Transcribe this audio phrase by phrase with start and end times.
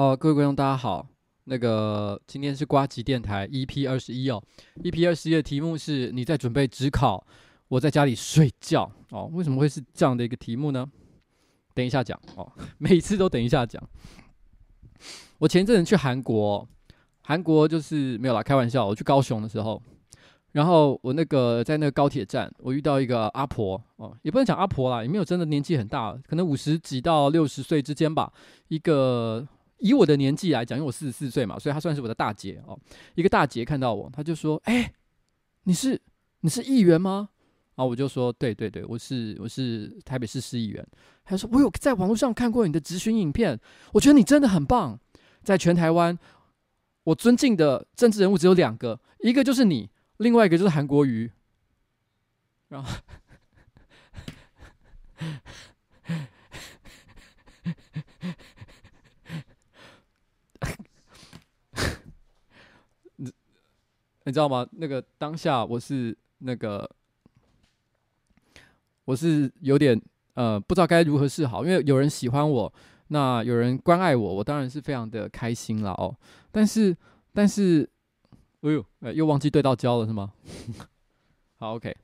[0.00, 1.06] 好，各位观众，大家好。
[1.44, 4.42] 那个今天是呱吉电台 EP 二十一哦
[4.82, 7.22] ，EP 二十一的题目是你在准备指考，
[7.68, 9.28] 我在家里睡觉哦。
[9.34, 10.90] 为什么会是这样的一个题目呢？
[11.74, 13.82] 等一下讲哦，每次都等一下讲。
[15.36, 16.66] 我前阵子去韩国，
[17.20, 18.86] 韩国就是没有啦，开玩笑。
[18.86, 19.82] 我去高雄的时候，
[20.52, 28.32] 然后我那个在那个高铁站，我遇到一个阿婆哦，也不能讲阿婆啦，也没有真的年纪很大，可能五十几到六十岁之间吧，
[28.68, 29.46] 一个。
[29.80, 32.78] 以我的年纪来讲，因为我四十四岁嘛，所以她算是我的大姐哦。
[33.14, 34.92] 一个大姐看到我，她就说：“哎、
[35.64, 36.00] 你是
[36.40, 37.30] 你是议员吗？”
[37.76, 40.86] 然后我就说：“对对对，我是我是台北市市议员。”
[41.24, 43.58] 她说：“我有在网络上看过你的质询影片，
[43.92, 44.98] 我觉得你真的很棒。
[45.42, 46.18] 在全台湾，
[47.04, 49.88] 我尊敬的政治人物只有两个，一个就是你，
[50.18, 51.30] 另外一个就是韩国瑜。”
[52.68, 52.92] 然后。
[64.30, 64.64] 你知道吗？
[64.70, 66.88] 那个当下我是那个，
[69.04, 70.00] 我是有点
[70.34, 72.72] 呃不知道该如何是好，因为有人喜欢我，
[73.08, 76.16] 那有人关爱我，我当然是非常的开心了哦。
[76.52, 76.96] 但是
[77.34, 77.90] 但是，
[78.60, 80.32] 哎呦，又忘记对到焦了是吗？
[81.58, 81.96] 好，OK。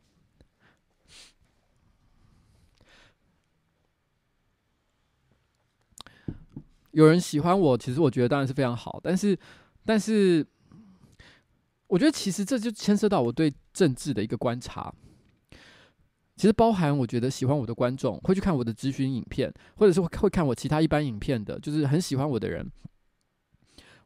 [6.90, 9.38] 有人喜欢我，其实我觉得当然是非常好，但是
[9.84, 10.44] 但是。
[11.88, 14.92] 我觉得其实这就牵涉到我对政治的一个观察，
[16.36, 22.70] 其实包含我觉得喜欢我的观众会去看我的咨询影片，或者是会看我其他一般影片的，就是很喜欢我的人，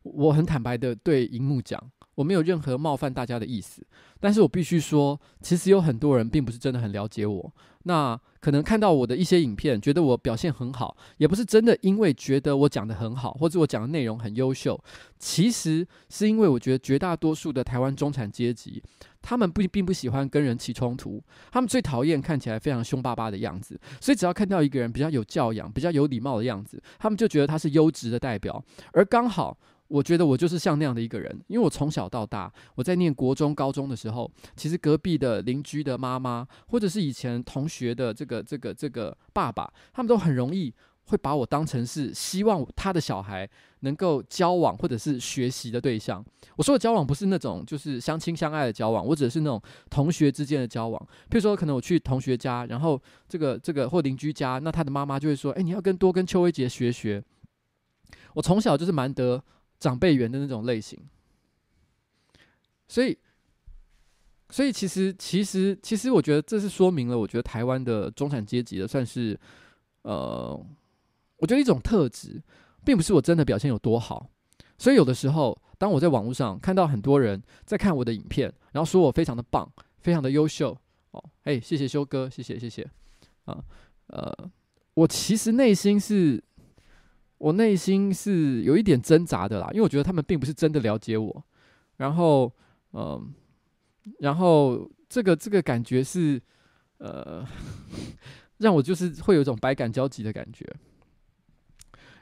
[0.03, 1.91] 我很坦白的对荧幕讲。
[2.21, 3.83] 我没有任何冒犯大家的意思，
[4.21, 7.53] 但是我必须说，其实有很多人并不是真的很了解我。
[7.85, 14.79] 那可能看到我的一些影片，觉得我表现很好，也不是真的因为觉得我讲得很好，或者我讲的内容很优秀。
[15.19, 18.83] 其实是因为我觉得绝大多数的台湾中产阶级，
[19.23, 23.81] 他们不并不喜欢跟人起冲突，他们最讨厌看起来非常凶巴巴的样子。
[23.99, 28.63] 所以只要看到一个人比较有教养、比较有礼貌的样子，他们就觉得他是优质的代表。
[28.93, 29.57] 而刚好。
[29.91, 40.73] 我觉得我就是像那样的一个人，因为我从小到大，我在念国中、高中的时候，其实隔壁的邻居的妈妈，或者是以前同学的这个、这个、这个爸爸，他们都很容易
[41.07, 43.51] 会把我当成是希望他的小孩
[43.81, 46.25] 能够交往或者是学习的对象。
[46.55, 49.61] 我说的交往不是那种就是相亲相爱的交往，我指的是那种
[49.91, 51.09] 同学之间的交往。
[51.29, 57.21] 譬如说，可能我去同学家，然后这个、这个或邻居家，那他的妈妈就会说：“哎，你要跟多跟邱威杰学学。”
[58.35, 59.43] 我从小就是蛮得。
[59.81, 60.97] 长辈缘的那种类型，
[62.87, 63.17] 所以，
[64.51, 69.39] 所以其实，其实，其实，我觉得这是说明了，我觉得台湾的中产阶级的算是，
[70.03, 70.55] 呃，
[71.39, 72.43] 我觉得一种特质，
[72.85, 74.29] 并不是我真的表现有多好，
[74.77, 80.77] 所以有的时候，当我在网络上看到很多人在看我的影片，然后说我非常的棒，非常的优秀
[81.13, 82.87] 哦，哎，谢谢修哥，谢谢谢谢。
[83.47, 83.65] 啊，
[84.09, 84.51] 呃，
[84.93, 86.45] 我其实内心是，
[87.41, 91.45] 我内心是有一点挣扎的啦，因为我觉得他们并不是真的了解我，
[91.97, 92.53] 然后
[92.93, 93.33] 嗯、
[94.19, 96.39] 然后这个这个感觉是
[96.99, 97.43] 呃，
[98.59, 100.67] 让我就是会有一种百感交集的感觉。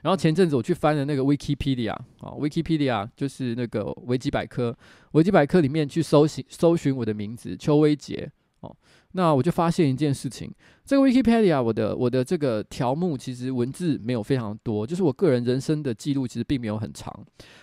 [0.03, 4.73] 然后前阵子我去翻了那个 Wikipedia 啊，Wikipedia 就是那个维基百科，
[5.13, 8.31] 维基百科里面去搜寻搜寻我的名字邱威杰
[8.61, 8.77] 哦，
[9.13, 10.53] 那我就发现一件事情，
[10.85, 17.13] 这个 Wikipedia 我的我的这个条目其实文字没有非常多，就是我个人人生的记录其实并没有很长，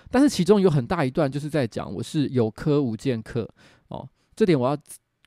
[0.09, 3.50] 但是其中有很大一段就是在讲我是有科无剑客
[3.89, 4.77] 哦，这点我要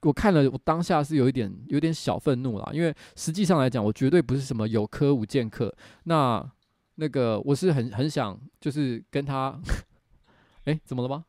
[0.01, 6.49] 我看了我当下是有一点有点小愤怒啦，因为实际上来讲我绝对不是什么有科无剑客，那。
[7.01, 9.57] 那个我是很很想就是跟他，
[10.65, 11.23] 哎，怎么了吗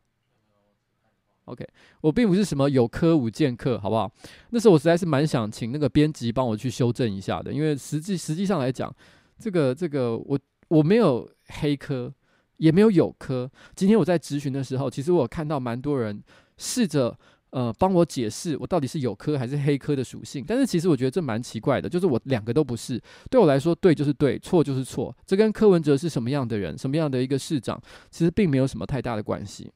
[1.50, 1.66] ？OK，
[2.00, 4.10] 我并不是什么有科无剑客，好不好？
[4.50, 8.94] 那时候我实在是蛮想请那个编辑帮我去修正一下的，因为实际实际上来讲，
[9.38, 10.38] 这个这个我
[10.68, 12.12] 我没有黑科，
[12.56, 13.50] 也没有有科。
[13.74, 16.22] 今天我在咨询的时候，其实我看到蛮多人
[16.56, 17.18] 试着。
[17.52, 27.76] 呃，帮我解释我到底是有科还是黑科的属性，但是其实我觉得这蛮奇怪的，就是我两个都不是，对我来说对就是对，错就是错，这跟柯文哲是什么样的人，什么样的一个市长，
[28.08, 29.68] 其实并没有什么太大的关系。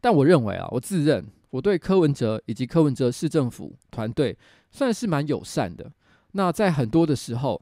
[0.00, 4.36] 但我认为啊，我自认我对柯文哲以及柯文哲市政府团队
[4.70, 5.90] 算是蛮友善的。
[6.32, 7.60] 那在很多的时候，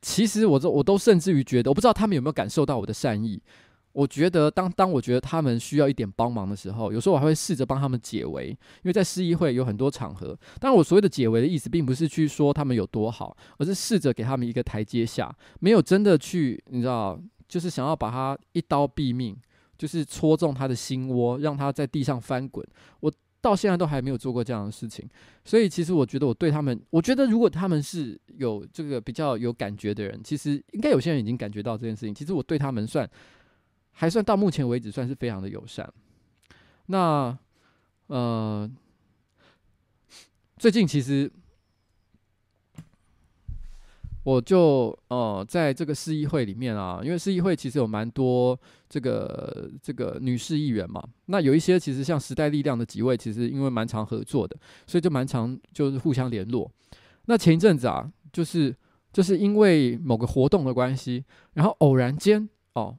[0.00, 3.42] 其实我都我都甚至于觉得，我不知道他们有没有感受到我的善意。
[3.92, 10.38] 我觉得当当我觉得他们需要一点帮忙的时候，有时候我还会试着帮他们解围，因为在市议会有很多场合。
[10.60, 17.18] 当然，我所谓的解围的意思，并不是去说他们有多好，而是试着给他们一个台阶下，没有真的去，你知道，
[17.48, 19.34] 就是想要把他一刀毙命，
[19.76, 22.66] 就是戳中他的心窝，让他在地上翻滚。
[23.00, 25.08] 我到现在都还没有做过这样的事情，
[25.44, 32.14] 所以其实我觉得我对他们，我觉得如果他们是有这个比较有感觉的人，其实应该有些人已经感觉到这件事情。
[32.14, 33.08] 其实我对他们算。
[33.98, 35.90] 还算到目前为止算是非常的友善。
[36.88, 37.34] 那
[38.08, 38.70] 呃，
[40.58, 41.32] 最近其实
[44.22, 51.02] 我就呃在这个市议会里面啊，因为市议会其实有蛮多这个这个女士议员嘛。
[51.26, 54.56] 那有一些其实像时代力量的几位，其实因为蛮常合作的，
[54.86, 56.70] 所以就蛮常就是互相联络。
[57.26, 58.74] 那前一阵子啊，就是
[59.12, 62.96] 就是因为某个活动的关系，然后偶然间哦。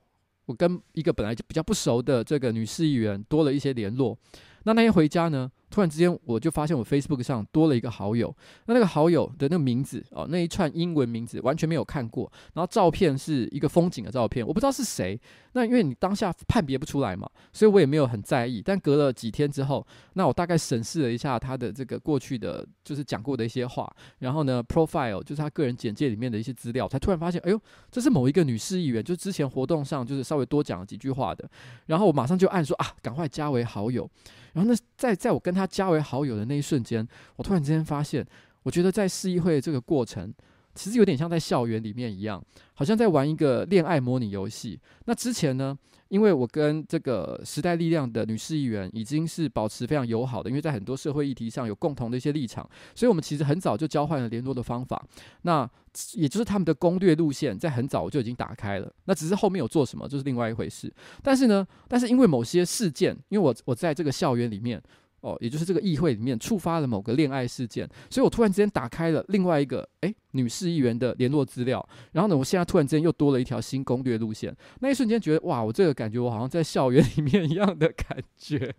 [0.47, 4.17] 我跟一个本来就比较不熟的这个女士议员多了一些联络。
[4.63, 8.33] 那那天回家呢，突然之间我就发现我 Facebook 上多了一个好友。
[8.65, 12.31] 那那个好友的那个名字哦，那一串英文名字完全没有看过。
[12.53, 15.19] 然后照片是一个风景的照片，我不知道是谁。
[15.53, 18.62] 那因为你当下判别不出来嘛，所以我也没有很在意。
[18.63, 27.59] 但隔了几天之后，那我大概审视了一下他的这个过去的就是讲过的一些话，然后呢，profile 就是他个人简介里面的一些资料，才突然发现，哎呦，
[27.91, 31.50] 这是某一个女市议员，就之前活动上就是稍微多讲了几句话的。
[31.88, 34.07] 然后我马上就按说啊，赶快加为好友。
[34.53, 38.25] 然后那在在我跟他加为好友的那一瞬间，我突然之间发现，
[38.63, 40.33] 我觉得在市议会这个过程，
[40.75, 42.43] 其实有点像在校园里面一样，
[42.75, 44.79] 好像在玩一个恋爱模拟游戏。
[45.05, 45.77] 那之前呢，
[46.09, 55.03] 因为我跟这个时代力量的女市议员已经是保持非常友好的，因为在很多社会议题上有共同的一些立场，所以我们其实很早就交换了联络的方法。
[55.41, 55.69] 那
[56.13, 58.93] 也就是他们的攻略路线，在很早就已经打开了。
[59.05, 60.93] 那只是后面有做什么，就是另外一回事。
[61.23, 64.79] 但是呢，但是因为某些事件，因为我我在这个校园里面，
[65.21, 71.83] 哦，也就是这个议会里面触发了某个恋爱事件，所以我突然之间打开了另外一个诶女市议员的联络资料。
[72.12, 74.55] 然后呢，我现在突然之间又多了一条新攻略路线。
[74.79, 78.75] 那一瞬间觉得哇，我这个感觉我好像在校园里面一样的感觉。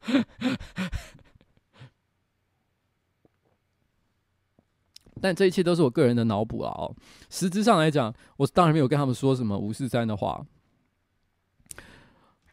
[5.20, 6.68] 但这一切都是我个人的脑补了！
[6.68, 6.94] 哦，
[7.30, 10.44] 实质上来讲，我当然没有跟他们说什么五四三的话。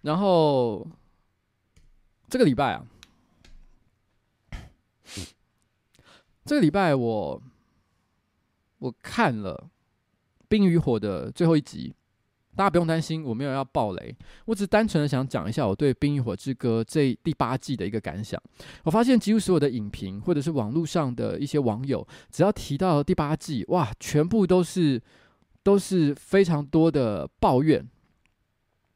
[0.02, 0.88] 然后
[2.30, 2.86] 这个礼拜啊，
[6.46, 7.42] 这个礼拜我
[8.80, 9.70] 我看了
[10.48, 11.94] 《冰与火》的最后一集。
[12.54, 18.40] 大家不用担心，我没有要爆雷，我只单纯的想讲一下我对《冰与火之歌》这第八季的一个感想。
[18.84, 25.02] 我发现几乎所有的影评或者是网络上的一些网友，只要提到第八季，哇，全部都是
[25.64, 27.88] 都是非常多的抱怨，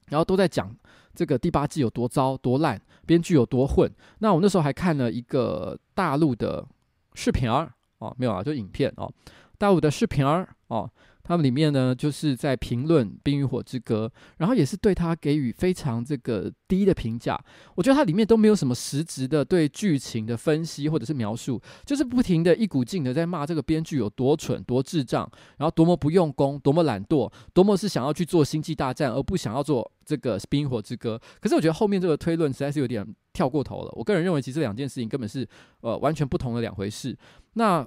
[0.08, 0.76] 然后都在讲
[1.14, 3.92] 这个第八季有多糟多烂，编剧有多混。
[4.20, 6.66] 那我那时候还看了一个大陆的
[7.14, 9.12] 视频儿哦，没有啊，就影片哦，
[9.58, 10.90] 大陆的视频儿哦。
[11.26, 17.38] 他们里面呢，就是在评论《冰与火之歌》，然后也是对他给予非常这个低的评价。
[17.76, 31.20] 我觉得它里面都没有什么实质的对剧情的分析或者是描述，就是不停的一股劲的在骂这个编剧有多蠢、多智障，然后多么不用功、多么懒惰、多么是想要去做《星际大战》而不想要做这个《冰与火之歌》。
[31.42, 33.04] 可是我觉得后面这个推论实在是有点
[33.34, 33.92] 跳过头了。
[33.96, 35.48] 我个人认为，其实两件事情根本是
[35.82, 37.18] 呃完全不同的两回事。
[37.54, 37.84] 那。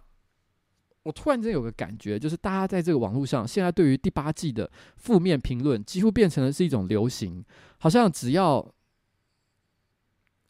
[1.04, 7.42] 我突然间有个感觉，就是大家在这个网络上，现在对于第八季的负面评论，几乎变成了是一种流行，
[7.78, 8.74] 好像只要，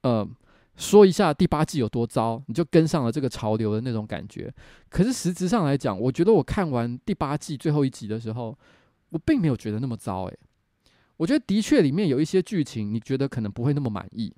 [0.03, 0.29] 呃，
[0.75, 4.53] 说一下第八季有多糟，你就跟上了这个潮流的那种感觉。
[4.89, 8.59] 可是实质上来讲，我觉得我看完第八季最后一集的时候，
[9.11, 10.25] 我并没有觉得那么糟。
[10.25, 10.39] 诶，
[11.19, 14.35] 我觉得的确里面有一些剧情，你觉得可能不会那么满意，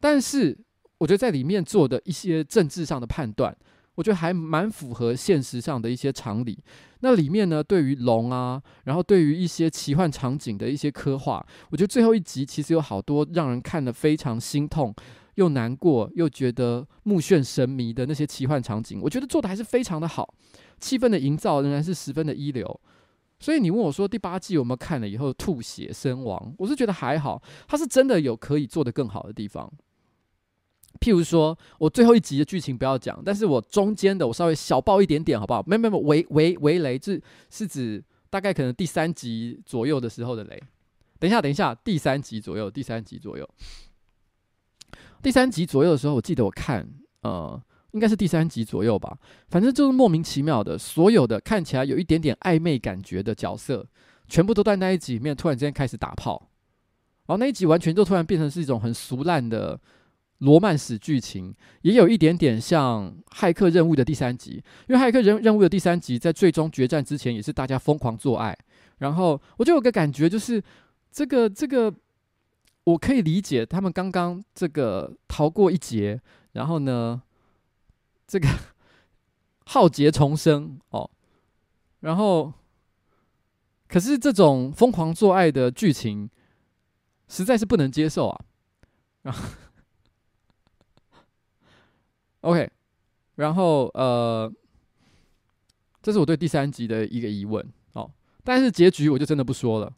[0.00, 0.58] 但是
[0.98, 3.56] 我觉得在里面做的一些政治上的判断。
[4.00, 6.58] 我觉得还蛮符合现实上的一些常理。
[7.00, 14.94] 那里面呢，对于龙啊，然后对于一些奇幻场景的一些刻画，我觉得最后一集其实有好多让人看得非常心痛、
[15.34, 20.34] 又难过、又觉得目眩神迷的那些奇幻场景，我觉得做的还是非常的好，
[20.78, 22.80] 气氛的营造仍然是十分的一流。
[23.38, 29.70] 所以你问我说第八季有没有看了以后吐血身亡，我是觉得还好，它是真的有可以做得更好的地方。
[30.98, 35.62] 譬如说，我最后一集的剧情不要讲，但是我中间的我稍微小爆一点点，好不好？
[35.66, 40.62] 没没没，微微微雷，是是指大概可能第三集左右的时候的雷。
[41.18, 43.48] 等一下，等一下，第三集左右，第三集左右，
[45.22, 46.86] 第三集左右的时候，我记得我看，
[47.22, 47.58] 呃，
[47.92, 49.16] 应该是第三集左右吧。
[49.48, 53.86] 反正就是莫名其妙的，所有的看起来有一点点暧昧感觉的角色，
[54.28, 56.50] 全部都在那一集里面突然之间开始打炮，
[57.26, 59.80] 然后那一集完全就突然变成是一种很俗烂的。
[60.40, 64.52] 罗曼史剧情也有一点点像《骇客任务》的第三集，
[64.88, 68.56] 因为《骇客任任务》的第三集在最终决战之前也是大家疯狂做爱，
[68.98, 70.62] 然后我就有个感觉，就是
[71.12, 71.92] 这个这个
[72.84, 76.18] 我可以理解他们刚刚这个逃过一劫，
[76.52, 77.20] 然后呢，
[78.26, 78.48] 这个
[79.66, 81.10] 浩劫重生哦，
[82.00, 82.50] 然后
[83.88, 86.30] 可是这种疯狂做爱的剧情
[87.28, 88.40] 实在是不能接受啊，
[89.22, 89.44] 然后。
[92.40, 92.70] OK，
[93.36, 94.50] 然后呃，
[96.02, 98.10] 这是我对第三集的一个疑问哦。
[98.42, 99.92] 但是结局我就真的不说了，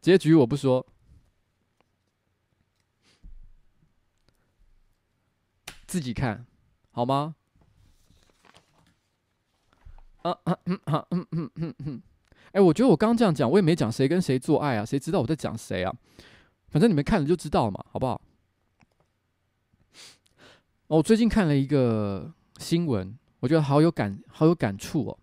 [0.00, 0.86] 结局我不说，
[5.86, 6.46] 自己看
[6.92, 7.34] 好吗？
[10.22, 12.02] 啊啊嗯啊嗯嗯嗯嗯，
[12.52, 15.94] 哎，我觉得我刚刚这样讲，我也没讲谁跟谁做爱啊，谁知道我在讲谁啊？
[16.68, 18.20] 反正你们看了就知道嘛，好不好？
[20.88, 25.18] 我最近看了一个新闻，我觉得好有感，好有感触哦。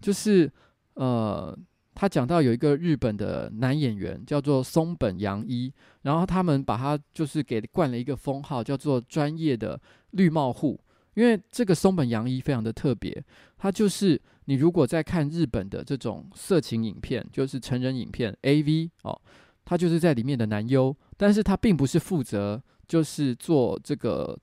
[0.00, 0.52] 就是
[0.94, 1.56] 呃，
[1.94, 5.72] 他讲到有一个日本的男演员叫做松本洋一，
[6.02, 10.80] 然后他们把他就是给冠了一个封号，叫做专业的绿帽户。
[11.14, 13.24] 因为这个松本洋一非常的特别，
[13.56, 19.18] 他就是你如果在看日本的这种色情影片，就是成人影片 AV 哦，
[19.64, 24.36] 他就是在里面的男优，但是他并不是负责就是做这个。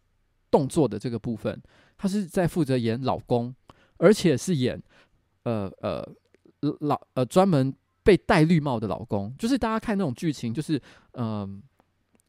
[0.54, 1.60] 动作的这个部分，
[1.98, 3.52] 他是在负责演老公，
[3.98, 4.80] 而且是演
[5.46, 6.08] 呃呃
[6.82, 9.34] 老呃专门被戴绿帽的老公。
[9.40, 10.80] 就是大家看那种剧情，就是
[11.14, 11.64] 嗯、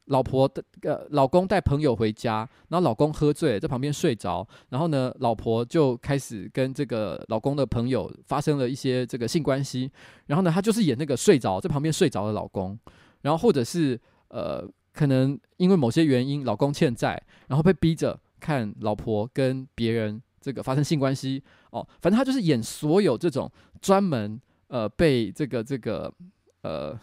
[0.07, 9.91] 老婆的呃老公带朋友回家，然后老公喝醉在旁边睡着，然后呢，老婆就开始跟这个老公的朋友发生了一些这个性关系，
[10.29, 12.79] 然后呢，他就是演那个睡着在旁边睡着的老公，
[13.21, 14.67] 然后或者是呃。
[14.95, 26.15] 可能因为某些原因，老公欠债，然后被逼着看老婆跟别人这个发生性关系哦，反正他就是演所有这种专门呃被这个这个
[26.63, 26.97] 呃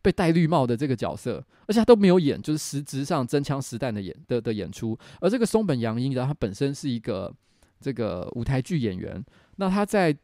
[0.00, 4.98] 被戴绿帽的这个角色，而且他都没有演，就是实质上真枪实弹的演的的演出。
[5.20, 7.30] 而这个松本洋一，然后他本身是一个
[7.78, 9.22] 这个舞台剧演员，
[9.56, 10.16] 那他在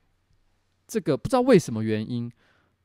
[0.86, 2.32] 这个不知道为什么原因，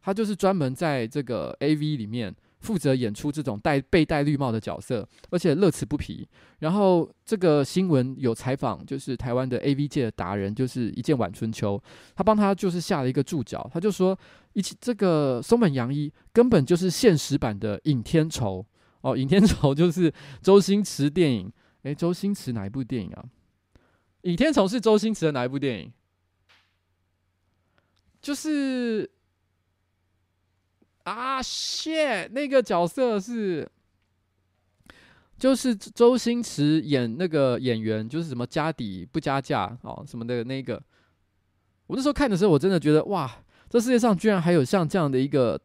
[0.02, 2.36] 他就是专门在这个 AV 里面。
[2.64, 6.26] 负责演出这种戴被戴绿帽的角色，而且乐此不疲。
[6.60, 11.80] 然后这个新闻有采访，就是台湾的 AV 界的达人，就是一见晚春秋，
[12.16, 14.18] 他帮他就是下了一个注脚，他就说，
[14.54, 18.66] 一起这个松本洋一根本就是现实版的尹天仇
[19.02, 21.52] 哦，尹天仇就是周星驰电影，
[21.82, 23.26] 诶，周星驰哪一部电影啊？
[24.22, 25.92] 尹天仇是周星驰的哪一部电影？
[28.22, 29.12] 就是。
[31.04, 32.30] 啊，shit！
[32.32, 33.70] 那个角色是，
[35.38, 40.82] 就是周星驰演那个演员，就是什么家底不加价哦什么的那个，
[41.88, 43.30] 我那时候看的时候，我真的觉得哇，
[43.70, 45.60] 这世界上居然还有像这样的一个，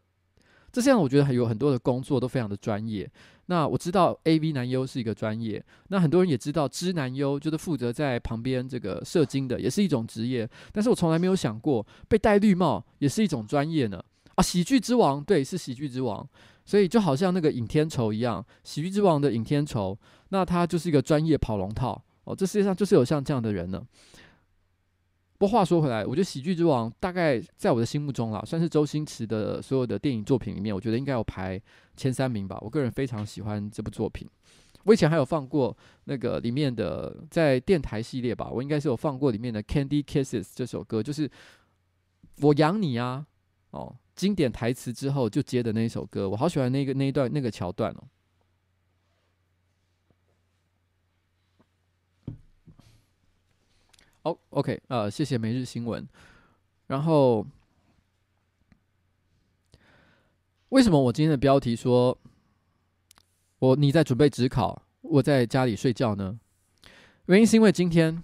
[0.72, 3.08] 这现在我觉得还有很多的工作都非常的专业。
[3.46, 10.50] 那我知道 AV 男优是一个专业，那很多人也知道知男优就是负责在旁边这个射精的，也是一种职业。
[10.72, 14.04] 但是我从来没有想过被戴绿帽也是一种专业呢。
[14.38, 16.26] 啊，喜剧之王，对，是喜剧之王。
[16.64, 22.36] 所以就好像那个尹天仇一样，喜剧之王的尹天仇，那他就是一个专业跑龙套哦。
[22.36, 23.82] 这世界上就是有像这样的人呢。
[25.38, 31.60] 不过话说回来，我觉得喜剧之王大概在我的心目中啦，算是周星驰的所有的电影作品里面，我觉得应该有排
[31.96, 32.58] 前三名吧。
[32.60, 34.28] 我个人非常喜欢这部作品。
[34.84, 41.30] 我以前还有放过那个里面的，在电台系列吧，我应该是有放过里面的《Candy Kisses》这首歌，就是
[42.42, 43.26] 我养你啊，
[43.70, 43.96] 哦。
[44.18, 48.08] 经典台词之后就接的那一首歌，我好喜欢那个那一段那个桥段哦。
[54.22, 56.04] 哦，OK，呃，谢谢每日新闻。
[56.88, 57.46] 然后，
[60.70, 62.18] 为什么我今天的标题说
[63.60, 66.40] 我你在准备职考，我在家里睡觉呢？
[67.26, 68.20] 原因是因为今天，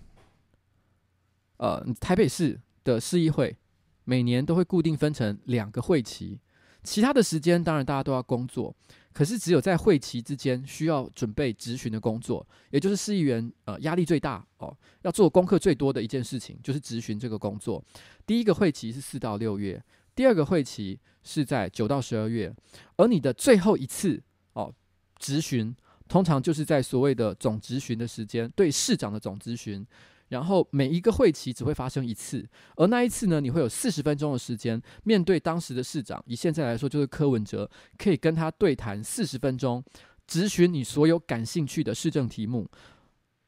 [1.58, 3.56] 呃，台北市的市议会。
[4.04, 6.38] 每年都会固定分成两个会期，
[6.82, 8.74] 其他的时间当然大家都要工作，
[9.12, 17.82] 可是只有在会期之间需要准备质询的工作，也就是市议员呃压力最大哦，要做功课最多的一件事情就是质询这个工作。
[18.26, 19.82] 第一个会期是四到六月，
[20.14, 22.54] 第二个会期是在九到十二月，
[22.96, 24.72] 而你的最后一次哦
[25.18, 25.74] 质询，
[26.08, 29.86] 通常就是在所谓的总质询的时间，对市长的总质询。
[30.34, 32.44] 然后每一个会期只会发生一次，
[32.74, 39.80] 而那一次呢，你会有四十分钟的时间面对当时的市长，以现在来说就是柯文哲，可以跟他对谈四十分钟，
[40.26, 42.68] 质询你所有感兴趣的市政题目。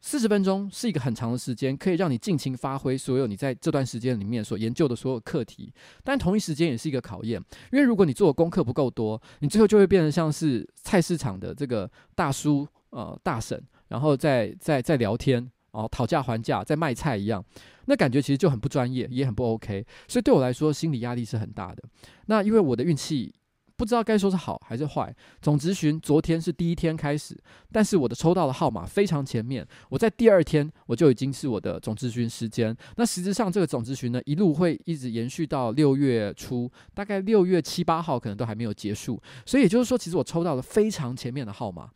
[0.01, 5.73] 四十分钟是一个很长的时间，可以让你尽情发挥所有你在这段时间里面所研究的所有课题。
[6.05, 15.51] 但同一时间也是一个考验，因为如果你做的功课不够多，你最后就会变得像是菜市场的这个大叔呃大婶，然后在在在聊天。
[15.77, 17.45] 哦，讨价还价在卖菜一样，
[17.85, 19.85] 那感觉其实就很不专业，也很不 OK。
[20.09, 21.83] 所以对我来说，心理压力是很大的。
[22.27, 23.35] 那因为我的运气
[23.77, 25.15] 不知道该说是好还是坏。
[25.43, 27.39] 总咨询昨天是第一天开始，
[27.71, 32.75] 但是我的抽到的号码非常前面，我在第二天我就已经是我的总咨询时间。
[32.97, 39.21] 那实质上这个总咨询呢，一路会一直延续到六月初，大概六月七八号可能都还没有结束。
[39.45, 41.91] 所以也就是说，其实我抽到了非常前面的号码。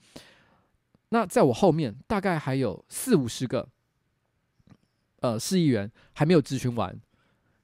[1.10, 3.68] 那在我后面大概还有四五十个，
[5.20, 6.98] 呃，市议员还没有咨询完，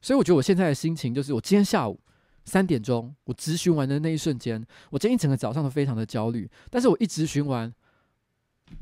[0.00, 2.00] 所以我觉得我现在的心情就是，我今天下午
[2.44, 7.72] 三点钟我咨询完的那一瞬间，我今天一整个早上都非常的焦虑，但是我一咨询完，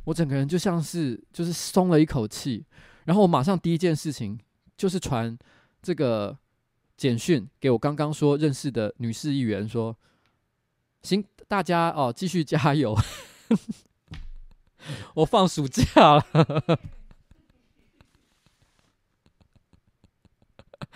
[0.04, 2.64] 我整个人就像是就是松了一口气，
[3.04, 4.38] 然后我马上第一件事情
[4.76, 5.38] 就是传
[5.82, 6.38] 这个
[6.96, 9.94] 简讯给我刚刚说认识的女市议员说，
[11.02, 12.96] 行，大家哦继续加油。
[15.14, 15.84] 我放暑假
[16.16, 16.26] 了，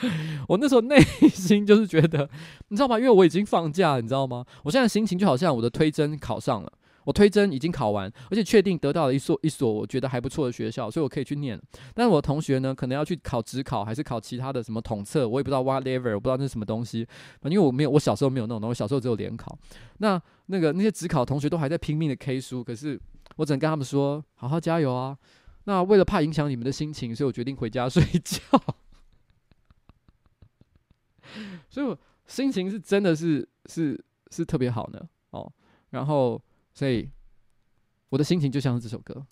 [0.49, 1.01] 我那时候内
[1.33, 2.29] 心就是觉得，
[2.69, 2.99] 你知道吗？
[2.99, 4.45] 因为我已经放假了，你知道吗？
[4.63, 6.73] 我现在心情就好像我的推甄考上了，
[7.05, 11.61] 我推甄已经考完，而且确定得到了一所一所我觉得还不错的学校，所以我可以去念。
[11.95, 17.07] 但是我的同学呢，可能要去考职考，还是考其他的什么统测，我也不知道 whatever，我不知道那是什么东西。
[17.45, 19.59] 因为我没有，我小时候没有那种东西，我小时候只有联考。
[19.99, 23.01] 那那个那些职考同学都还在拼命的 K 书，可是。
[23.37, 25.17] 我只能跟他们说，好好加油啊！
[25.65, 28.41] 那为了怕影响你们的心情，所以我决定回家睡觉。
[31.69, 35.53] 所以我心情是真的是是是特别好的哦。
[35.91, 37.09] 然后，所以
[38.09, 39.27] 我的心情就像是这首歌。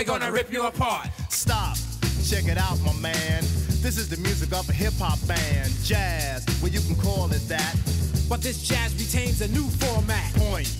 [0.00, 1.08] we're gonna rip you apart.
[1.28, 1.76] Stop.
[2.24, 3.42] Check it out, my man.
[3.82, 6.42] This is the music of a hip hop band, jazz.
[6.62, 7.76] Well, you can call it that.
[8.26, 10.32] But this jazz retains a new format.
[10.36, 10.74] Point.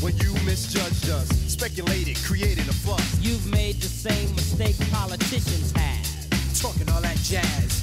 [0.00, 3.20] When well, you misjudged us, speculated, created a fuss.
[3.20, 6.58] You've made the same mistake politicians have.
[6.58, 7.81] Talking all that jazz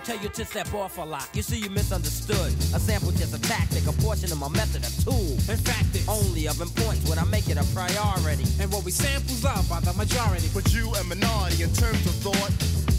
[0.00, 1.28] tell you to step off a lot.
[1.34, 2.52] You see, you misunderstood.
[2.74, 5.32] A sample just a tactic, a portion of my method, a tool.
[5.48, 8.44] in fact, it's Only of importance when I make it a priority.
[8.60, 10.48] and what we samples are by the majority.
[10.54, 12.52] But you a minority in terms of thought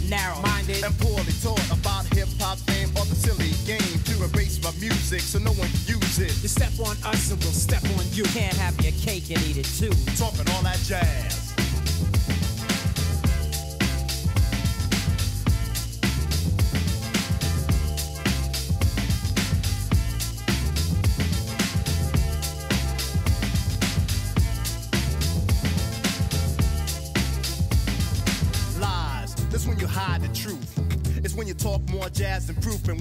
[0.09, 0.41] Narrow.
[0.41, 4.71] Minded, and poorly taught about hip hop fame or the silly game to erase my
[4.77, 6.35] music so no one can use it.
[6.43, 8.23] you step on us and we'll step on you.
[8.25, 9.95] Can't have your cake and eat it too.
[10.17, 11.50] Talking all that jazz.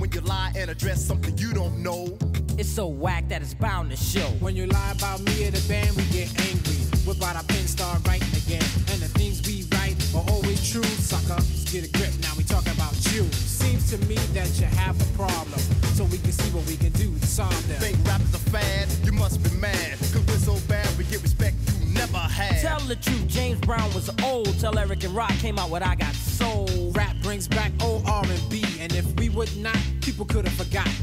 [0.01, 2.17] When you lie and address something you don't know.
[2.57, 4.29] It's so whack that it's bound to show.
[4.41, 6.81] When you lie about me or the band, we get angry.
[7.07, 8.65] Whip out our pen, start writing again.
[8.91, 11.35] And the things we write are always true, sucker.
[11.35, 13.29] Let's get a grip, now we talk about you.
[13.33, 15.61] Seems to me that you have a problem.
[15.93, 17.81] So we can see what we can do to solve them.
[17.81, 18.89] Think rap is a fad?
[19.05, 19.99] You must be mad.
[20.13, 22.61] Cause we're so bad, we get respect you never had.
[22.61, 24.59] Tell the truth, James Brown was old.
[24.61, 26.70] Tell Eric and Rock came out with I Got Soul.
[26.92, 30.94] Rap brings back old R&B, and if we would not, people could have forgotten.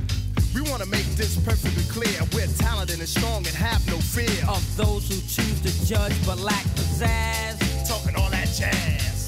[0.55, 2.21] We wanna make this perfectly clear.
[2.35, 4.45] We're talented and strong and have no fear.
[4.49, 7.57] Of those who choose to judge but lack pizzazz.
[7.89, 9.27] Talking all that jazz.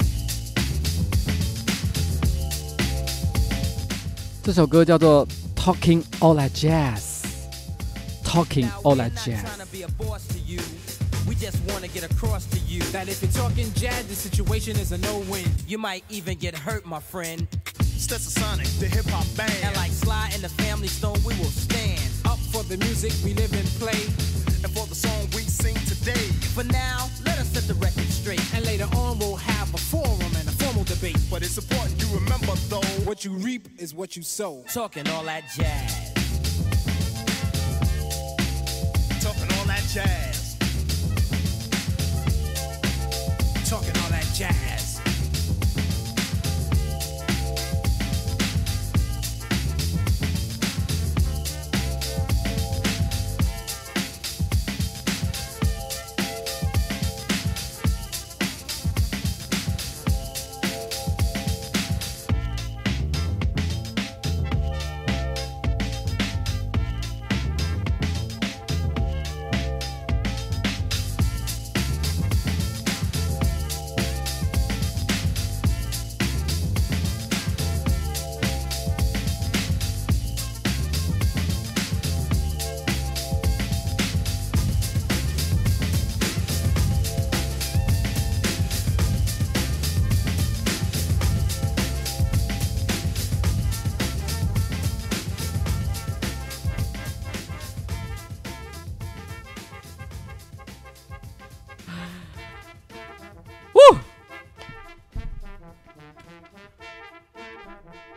[4.43, 9.65] 这首歌叫做《Talking All That Jazz》，Talking Now, All we're That not Jazz。
[11.34, 11.60] Trying to be a boss to you.
[11.60, 12.80] We just want to get across to you.
[12.92, 15.46] That if you're talking jazz, the situation is a no-win.
[15.66, 17.46] You might even get hurt, my friend.
[18.00, 19.52] Stetsasonic, the hip hop band.
[19.62, 22.00] And like Sly and the Family Stone, we will stand.
[22.24, 24.06] Up for the music we live and play.
[24.62, 26.26] and for the song we sing today.
[26.54, 28.42] For now, let us set the record straight.
[28.54, 31.18] And later on, we'll have a forum and a formal debate.
[31.30, 32.80] But it's important you remember though.
[33.04, 34.64] What you reap is what you sow.
[34.72, 36.12] Talking all that jazz.
[39.22, 40.49] Talking all that jazz.
[44.40, 44.79] Jazz.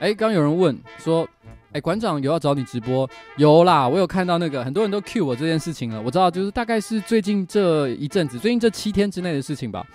[0.04, 1.26] 哎，刚有人问说，
[1.72, 3.10] 哎，馆长有要找你直播？
[3.38, 6.02] 有啦，我有看到那个，很多人都 cue 我这件事情了。
[6.02, 9.88] 我知道，就是大概是最近这一阵子，最近这七天之内的事情吧。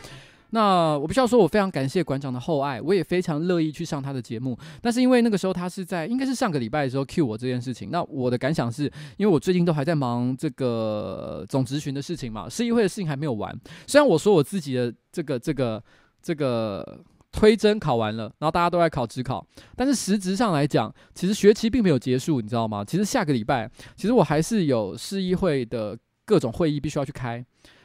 [0.49, 4.59] 那我必须要说，我非常感谢馆长的厚爱，我也非常乐意去上他的节目。
[4.81, 7.90] 但是因为那个时候他是在，应该是上个礼拜的时候 cue 我这件事情。
[7.92, 8.85] 那我的感想是，
[9.18, 13.55] 因为我最近都还在忙这个总执询的事情嘛，市议会的事情还没有完。
[13.87, 15.85] 虽然我说我自己的这个这个
[16.23, 16.99] 这个。
[17.30, 22.84] 推甄考完了，然后大家都在考职考，但是实质上来讲，其实学期并没有结束，你知道吗？
[22.84, 27.44] 其实下个礼拜，其实我还是有市议会的各种会议必须要去开，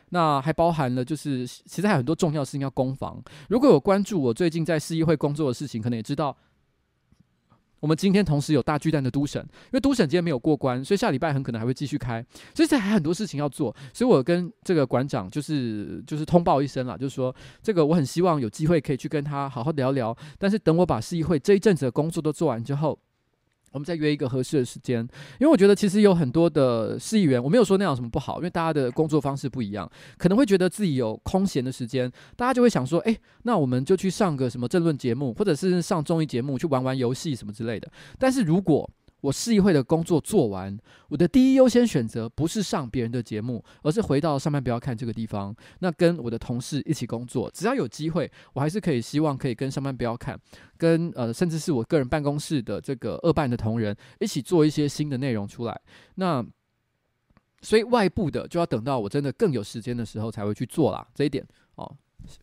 [0.10, 3.22] 那还包含了就是其实还有很多重要的事情要攻防。
[3.50, 6.36] 如果有关注我最近在市议会工作的事情，可能也知道。
[7.84, 22.98] 我们今天同时有大巨蛋的都审，因为都审今天没有过关，所以下礼拜很可能还会继续开，所以这还很多事情要做，所以我跟这个馆长就是就是通报一声啦，就是说这个我很希望有机会可以去跟他好好聊聊，但是等我把市议会这一阵子的工作都做完之后。
[23.74, 25.00] 我们再约一个合适的时间，
[25.40, 37.92] 因为我觉得其实有很多的市议员，我没有说那样什么不好，因为大家的工作方式不一样，可能会觉得自己有空闲的时间，大家就会想说，诶，那我们就去上个什么政论节目，或者是上综艺节目，去玩玩游戏什么之类的。
[38.20, 38.90] 但是如果
[39.24, 47.50] 我市议会的工作做完，我的第一优先选择不是上别人的节目，而是回到上班不要看这个地方，那跟我的同事一起工作。
[47.52, 50.38] 只要有机会，我还是可以希望可以跟上班不要看，
[50.78, 55.82] 跟呃甚至是我个人办公室的这个二办的同仁一起做一些新的内容出来。
[56.16, 56.46] 那
[57.62, 61.08] 所以外部的就要等到我真的更有时间的时候才会去做啦。
[61.16, 61.96] 这一点哦，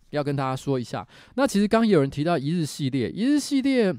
[0.08, 1.06] 要跟大家说一下。
[1.34, 3.94] 那其实刚刚有人提到一日系列，一日系列，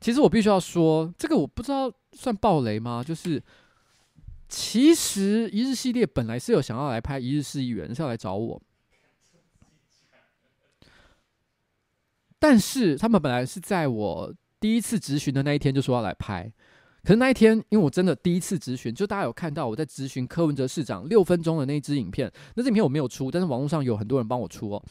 [0.00, 3.04] 其实我必须要说，这个我不知道算暴雷吗？
[3.04, 3.42] 就是
[4.48, 8.60] 其实一日系列本来是有想要来拍一日市议员，是要来找我。
[12.38, 16.50] 但是他们本来是在我第一次质询的那一天就说要来拍，
[17.04, 24.82] 可是那一天因为我真的第一次质询，就大家有看到我在质询柯文哲市长六分钟的那支影片，那支影片我没有出，但是网络上有很多人帮我出哦。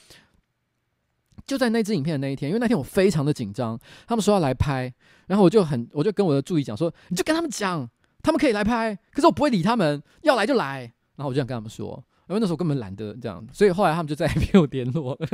[1.46, 4.94] 就在那支影片的那一天，因为那天我非常的紧张，他们说要来拍，
[5.28, 7.90] 然后我就很我就跟我的助理讲说，你就跟他们讲，
[8.22, 10.82] 他们可以来拍，可是我不会理他们，要来就来，
[11.16, 15.28] 然后我就想跟他们说，因为那时候根本懒得这样，所以后来他们就再也 没有联络了。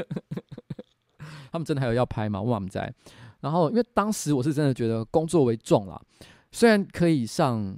[1.51, 2.41] 他们真的还有要拍吗？
[2.41, 2.93] 我们在。
[3.41, 6.01] 然后，因为当时我是真的觉得工作为重啦，
[6.51, 7.77] 虽然可以上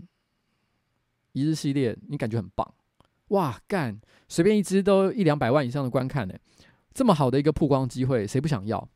[1.33, 2.73] 一日系列，你感觉很棒
[3.29, 3.59] 哇！
[3.67, 6.33] 干，随便一支都一两百万以上的观看呢，
[6.97, 8.89] 这么好的一个曝光机会，谁不想要？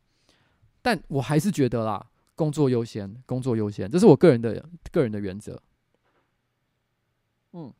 [0.82, 5.62] 但我还是觉得啦，工作优先，工作优先，这是我个人的个人的原则。
[7.52, 7.72] 嗯，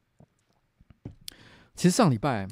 [1.74, 2.46] 其实上礼拜。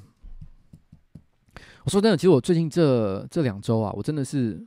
[1.85, 4.67] 我说真的，其实我最近这这两周啊，我真的是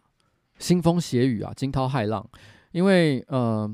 [0.60, 2.26] 腥风血雨啊，惊涛骇浪。
[2.72, 3.70] 因为呃，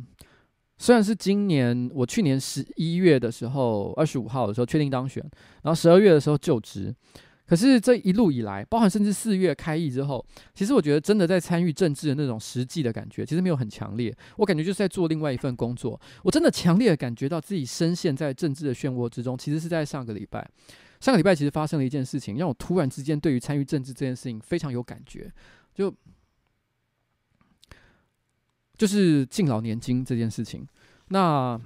[0.79, 5.23] 虽然是今年我去年十一月的时候，二十五号的时候确定当选，
[5.61, 6.91] 然后十二月的时候就职，
[7.49, 14.15] 可是这一路以来，包含甚至四月开议之后，其实我觉得真的在参与政治的那种实际的感觉，其实没有很强烈。
[14.37, 15.99] 我感觉就是在做另外一份工作。
[16.21, 20.47] 我真的强烈的感觉到自己深陷在政治的漩涡之中，其实是在上个礼拜。
[20.99, 25.31] 上个礼拜其实发生了一件事情，让我突然之间对于参与政治这件事情非常有感觉，
[25.73, 25.91] 就
[28.77, 30.67] 就是敬老年金这件事情。
[31.07, 31.59] 那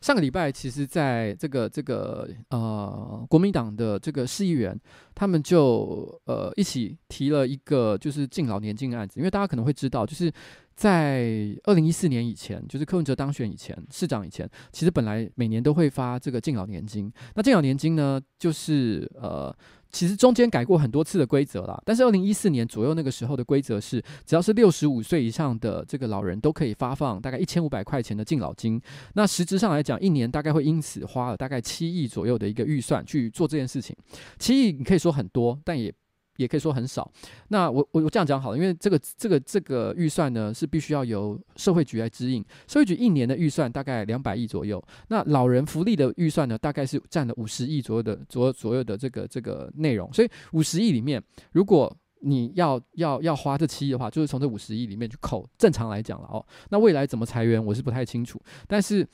[0.00, 4.78] 上个礼拜，其实在这个这个呃国民党的这个市议员，
[5.20, 10.32] 他们就呃一起提了一个就是敬老年金案子，因为大家可能会知道，就是。
[10.74, 17.12] 在二零一四年以前，就是柯文哲当选以前，市长以前，其实本来每年都会发这个敬老年金。
[17.34, 19.54] 那敬老年金呢，就是呃，
[19.90, 21.78] 其实中间改过很多次的规则啦。
[21.84, 28.80] 但是二零一四年左右那个时候的规则是，只要是六十五岁以上的这个老人都可以发放大概一千五百块钱的敬老金。
[29.12, 33.94] 那实质上来讲，一年大概会因此花了大概七亿左右的一个预算去做这件事情。
[34.38, 35.92] 七亿你可以说很多，但也。
[36.36, 37.10] 也可以说很少。
[37.48, 44.82] 那我我我这样讲好了，因为这个这个这个预算呢是必须要由社会局来支应，社会局一年的预算大概两百亿左右。
[45.08, 50.10] 那老人福利的预算呢，大概是占了五十亿左右的左左右的这个这个内容。
[50.14, 55.46] 所以五十亿里面，如果你要要要花这七亿的话，就是从这五十亿里面去扣。
[55.58, 59.06] 正常来讲了哦，那未来怎么裁员，我是不太清楚，但是。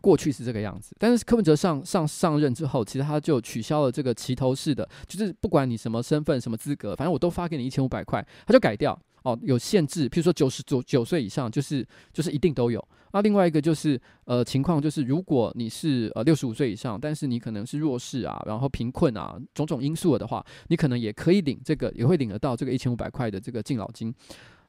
[0.00, 12.82] 过去是这个样子，但是柯文哲上上上任之后，其实他就取消了这个齐头式的，就是不管你什么身份、什么资格，反正我都发给你一千五百块，他就改掉哦，有限制，譬如说九十九九岁以上，就是就是一定都有。
[13.12, 24.14] 那另外一个就是呃情况就是，如果你是呃六十五岁以上，但是你可能是弱势啊，然后贫困啊，种种因素的话，你可能也可以领这个，也会领得到这个一千五百块的这个敬老金，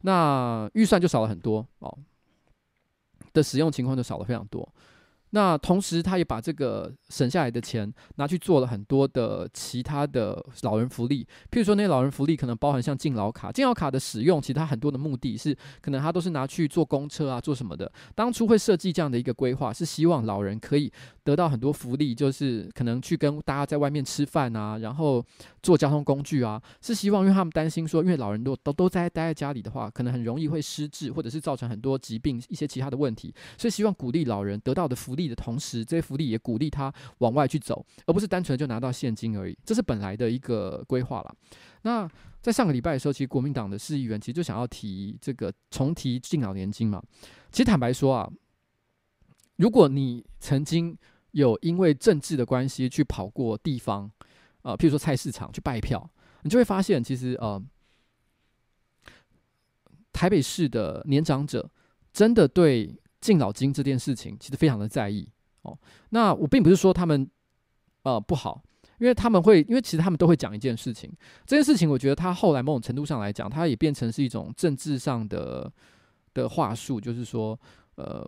[0.01, 1.95] 那预算就少了很多哦，
[3.31, 4.67] 的使用情况就少了非常多。
[5.31, 17.91] 那同时，他也把这个省下来的钱拿去做了很多的其他的老人福利，譬如说那些老人福利可能包含像敬老卡，敬老卡的使用，其他很多的目的是可能他都是拿去做公车啊，做什么的。
[18.13, 20.91] 当初会设计这样的一个规划，是希望老人可以
[21.23, 25.25] 得到很多福利，就是可能去跟大家在外面吃饭啊，然后
[25.63, 35.21] 坐交通工具啊，是希望因为他们担心说，因为老人都都都在待在家里的话，可能很容易会失智，或者是造成很多疾病一些其他的问题，所以希望鼓励老人得到的福利。
[35.31, 39.57] 的同时，这些福利也鼓励他往外去走，而不是单纯就拿到现金而已。
[39.63, 41.34] 这是本来的一个规划了。
[41.84, 42.10] 那
[42.41, 47.01] 在上个礼拜的时候，其实国民党的市议员其实就想要提这个重提敬老年金嘛。
[47.51, 48.29] 其实坦白说啊，
[49.62, 50.97] 如果你曾经
[51.32, 54.12] 有因为政治的关系去跑过地方，
[54.63, 56.10] 呃，譬如说菜市场去拜票，
[56.41, 57.62] 你就会发现，其实呃，
[60.12, 61.69] 台北市的年长者
[62.12, 62.97] 真的对。
[63.21, 65.30] 敬老金这件事情其实非常的在意
[65.62, 65.78] 哦。
[66.10, 67.30] 那我并不是说他们
[68.02, 68.63] 呃不好，
[68.97, 71.08] 因为他们会，因为其实他们都会讲一件事情。
[71.45, 75.71] 这件事情，我觉得他后来某种程度上来讲，他也变成是一种政治上的
[76.34, 77.56] 的话术，就是说，
[77.93, 78.28] 呃，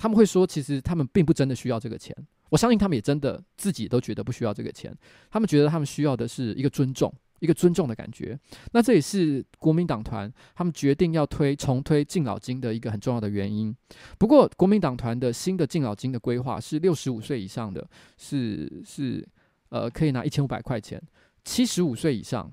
[0.00, 2.16] 他们会说，其实他们并不真的需要这个钱。
[2.48, 4.96] 我相信他们也真的自己都觉得不需要这个钱。
[5.30, 8.36] 他们觉得他们需要的是一个尊重，一个尊重的感觉。
[8.72, 13.76] 那这也是国民党团他们决定要推重推敬老金的一个很重要的原因。
[14.16, 17.86] 不过，国民党团的新的敬老金的规划是六十五岁以上的
[18.16, 19.22] 是是
[19.68, 20.98] 呃可以拿一千五百块钱，
[21.44, 22.50] 七十五岁以上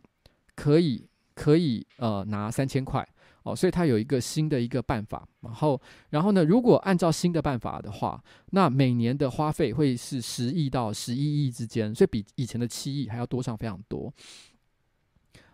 [0.53, 3.07] 可以可以呃拿三千块。
[3.47, 14.13] 哦，所以它有一个新的一个办法，然后，然后呢，如果按照新的办法的话，那每年的花费会是十亿到十一亿之间，所以比以前的七亿还要多上非常多。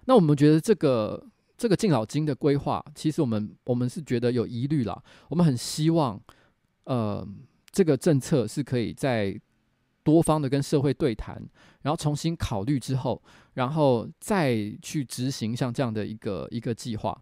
[0.06, 1.24] 那我们觉得这个
[1.56, 5.04] 这个敬老金的规划，其实我们我们是觉得有疑虑啦。
[5.30, 6.20] 我们很希望，
[6.86, 7.26] 呃，
[7.72, 9.40] 这个政策是可以在
[10.04, 11.42] 多方的跟社会对谈，
[11.84, 13.22] 然后重新考虑之后，
[13.54, 17.18] 然后再去执行像这样的一个一个计划。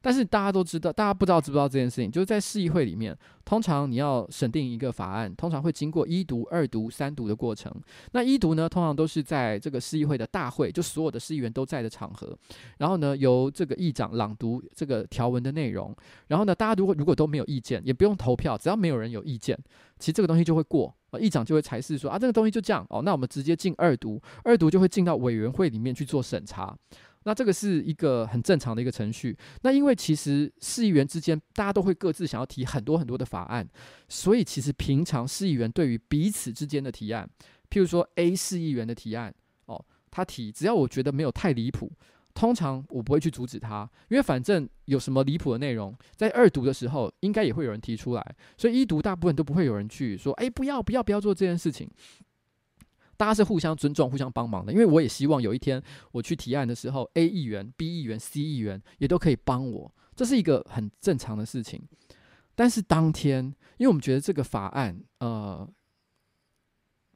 [0.00, 7.72] 但是大家都知道，大家不知道知不知道这件事情，就是在市议会里面，通常你要审定一个法案，通常会经过一读、二读、三读的过程。
[8.12, 12.36] 那一读呢，通常都是在这个市议会的大会，就所有的市议员都在的场合，
[12.78, 15.94] 然后呢，由这个议长朗读这个条文的内容，
[16.28, 19.58] 然后呢，大家如果如果都没有意见，也不用投票，只要没有人有意见，
[19.98, 26.76] 其实这个东西就会过，议长就会裁示说啊，这个东西就这样哦，那我们直接进二读，二读就会进到委员会里面去做审查。
[27.26, 29.36] 那这个是一个很正常的一个程序。
[29.62, 33.68] 那因为其实市议员之间，大家都会各自想要提很多很多的法案，
[34.08, 37.28] 所以其实平常市议员对于彼此之间的提案，
[37.68, 39.34] 譬如说 A 市议员的提案，
[39.66, 41.90] 哦，他提，只要我觉得没有太离谱，
[42.32, 51.90] 通常我不会去阻止他，因为反正有什么离谱的内容，在二读的时候应该也会有人提出来，所以一读大部分都不会有人去说，哎，不要不要不要做这件事情。
[53.16, 61.82] 大家是互相尊重、互相帮忙的，因为我也希望有一天我去提案的时候，A 议员、B 议员、C 议员也都可以帮我，这是一个很正常的事情。
[62.54, 63.44] 但是当天，
[63.78, 65.68] 因为我们觉得这个法案呃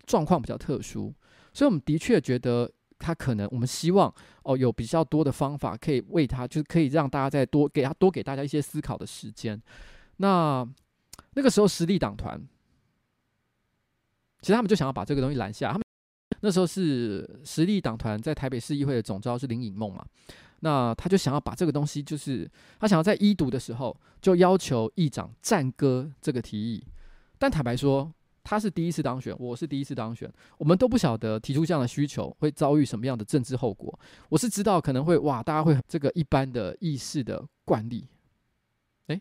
[0.07, 1.15] 状况比较特殊，
[1.53, 9.61] 所以我们的确觉得他可能，我们希望哦有比较多的方法可以为他，就是可以让大家再多给他多给大家一些思考的时间。
[10.17, 10.67] 那
[11.33, 12.41] 那个时候，实力党团
[14.41, 15.83] 其实他们就想要把这个东西拦下，他们。
[16.41, 20.05] 那时候是实力党团在台北市议会的总召是林颖梦嘛，
[20.61, 26.83] 那他就想要把这个东西，就是他想要在一读的时候就要求议长赞歌这个提议，
[27.39, 33.99] 但坦白说他是第一次当选，我是第一次当选，我们都不晓得提出这样的需求会遭遇什么样的政治后果。
[34.31, 38.09] 我是知道可能会哇，大家会这个一般的议事的惯例，
[39.09, 39.21] 哎，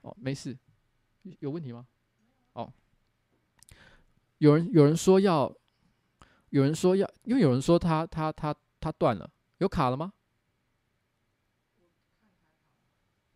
[0.00, 0.56] 哦，没事，
[1.40, 1.86] 有问题吗？
[2.54, 2.72] 哦。
[4.38, 5.54] 有人有人说要，
[6.50, 10.12] 有人说要，因为有人说他他他他断了，有卡了吗？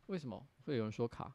[0.07, 1.35] 为什么会有人说卡？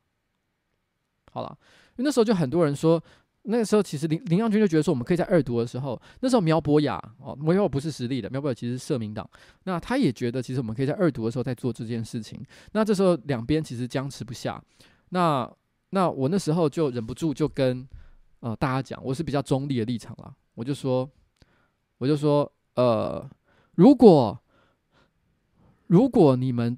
[1.31, 1.57] 好了，
[1.95, 3.01] 因为那时候就很多人说，
[3.43, 9.27] 那个时候其实林林漾君就觉得说，我们可以在二读的时候，那时候苗博雅哦，苗博不是实力的，苗博雅其实是社民党，
[9.63, 12.43] 那他也觉得其实我们可以在二读的时候再做这件事情。
[12.73, 14.63] 那这时候两边其实僵持不下，
[15.09, 15.51] 那
[15.91, 17.87] 那我那时候就忍不住就跟。
[18.43, 20.35] 呃，大家讲，我是比较中立的立场啦。
[20.53, 21.09] 我就说，
[21.97, 23.25] 我就说，呃，
[23.75, 24.37] 如果
[25.87, 26.77] 如果你们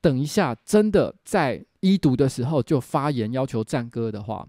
[0.00, 4.48] 等一下真的在一读的时候就发言要求赞歌的话，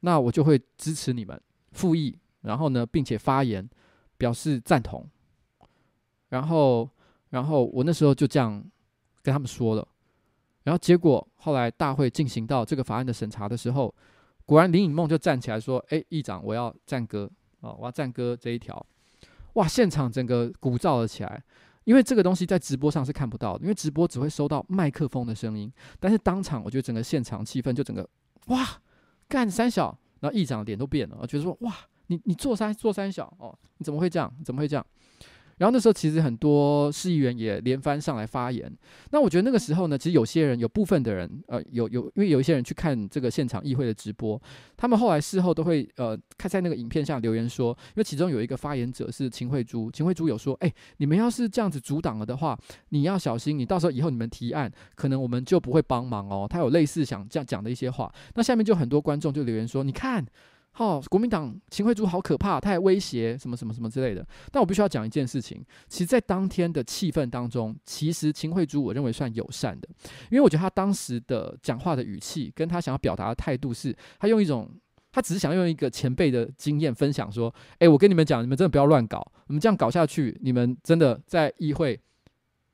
[0.00, 1.40] 那我就会支持你们
[1.70, 3.70] 复议，然后呢，并且发言
[4.18, 5.08] 表示赞同。
[6.30, 6.90] 然后，
[7.28, 8.60] 然后我那时候就这样
[9.22, 9.86] 跟他们说了。
[10.64, 13.94] 然后结果后来大会进行到这个法案的审查的时候。
[14.46, 17.30] 果然，林颖梦就站起来说：“哎，议长，我要赞歌
[17.60, 17.72] 啊！
[17.72, 18.86] 我要赞歌这一条。”
[19.54, 21.42] 哇，现场整个鼓噪了起来。
[21.84, 25.72] 因为这个东西在直播上是看不到的，因为直播只会收到麦克风的声音。
[26.00, 28.08] 但是当场，我觉得整个现场气氛就整个
[28.46, 28.66] 哇，
[29.28, 31.72] 干三小，然后议长脸都变了，觉得说：“哇，
[32.08, 34.32] 你你做三做三小哦，你怎么会这样？
[34.44, 34.84] 怎么会这样？”
[35.58, 38.70] 然后那时候其实很多市议员也连番上来发言。
[39.10, 44.40] 那我觉得那个时候呢，其实有些人有部分的人，呃，有有，因为有一些人去看这个现场议会的直播，
[44.76, 52.58] 他们后来事后都会呃，看在那个影片下留言说，因为其中有一个发言者是秦慧珠，秦慧珠有说，哎，你们要是这样子阻挡了的话，
[52.90, 56.46] 你要小心，你到时候以后你们提案，可能我们就不会帮忙哦。
[56.48, 58.12] 他有类似想这样讲的一些话。
[58.34, 60.24] 那下面就很多观众就留言说，你看。
[60.78, 64.26] 哦，国民党秦惠珠好可怕，他还威胁什么什么什么之类的。
[64.52, 69.88] 但我必须要讲一件事情，其实，在当天的气氛当中，其实秦惠珠我认为算友善的，
[70.30, 74.70] 因为我觉得他当时的讲话的语气，跟他想要表达的态度是，他用一种，
[75.10, 81.98] 他只是想用一个前辈的经验分享说，诶，我跟你们讲，你们真的不要乱搞，你们这样搞下去，你们真的在议会，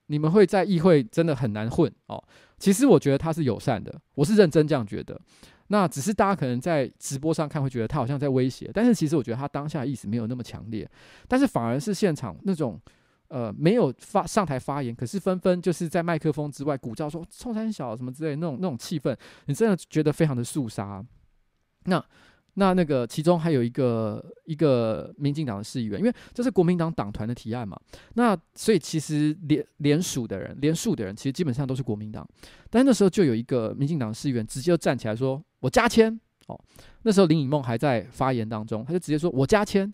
[0.06, 2.22] 你们会在议会真的很难混哦。
[2.58, 5.20] 其实我觉得他是友善的，我是认真这样觉得。
[5.72, 10.86] 那只是大家可能在直播上看会觉得他好像在威胁，但是其实我觉得他当下意思没有那么强烈，
[11.26, 12.78] 但是反而是现场那种
[13.28, 19.16] 呃没有发上台发言，可是纷纷就是在麦克风之外鼓噪说冲山小什么之类那种那种气氛，
[19.46, 21.02] 你真的觉得非常的肃杀。
[21.86, 22.04] 那。
[22.54, 27.78] 那那个其中还有一个一个民进党的市议员，因为这是国民党党团的提案嘛，
[28.14, 32.26] 那所以其实连连署的人，连署的人其实基本上都是国民党，
[32.70, 36.60] 但那时候就有一个民进党市议员直接就站起来说：“我加签。”哦，
[37.02, 39.92] 那时候林颖梦还在发言当中，他就直接说：“我加签。”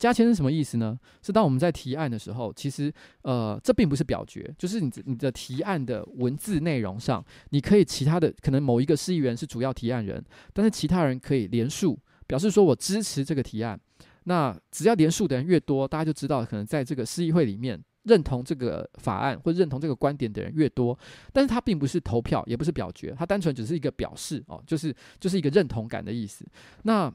[0.00, 0.98] 加签是什么意思呢？
[1.22, 2.90] 是当我们在提案的时候，其实
[3.20, 10.24] 呃，这并不是表决，就是你你的提案的文字内容上，你可以其他的可能某一个市议员是主要提案人，
[10.54, 13.78] 但是其他人可以连署，表示说我支持这个提案。
[14.24, 20.98] 那只要连署的人越多，大家就知道可能在这个市议会里面认同这个法案或认同这个观点的人越多，
[21.30, 26.46] 但是他并不是投票，也不是表决，他单纯只是一个表示哦，就是就是一个认同感的意思。
[26.84, 27.12] 那。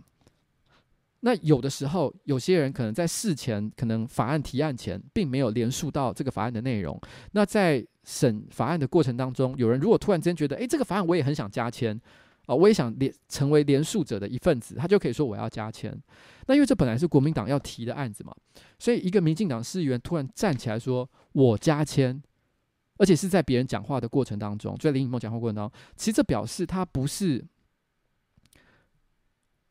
[1.25, 7.01] 那有的时候，有些人可能在事前，可能法案提案前，并没有连署到这个法案的内容。
[7.31, 11.99] 那在审法案的过程当中，有人如果突然间觉得，诶，这个法案我也很想加签，
[12.45, 15.99] 啊，我也想连成为连署者的一份子，他就可以说我要加签。
[16.45, 18.31] 那因为这本来是国民党要提的案子嘛，
[18.77, 22.21] 所以一个民进党市议员突然站起来说我加签，
[22.97, 27.43] 而且是在别人讲话的过程当中，就在林颖梦讲话过程当中，其实这表示他不是，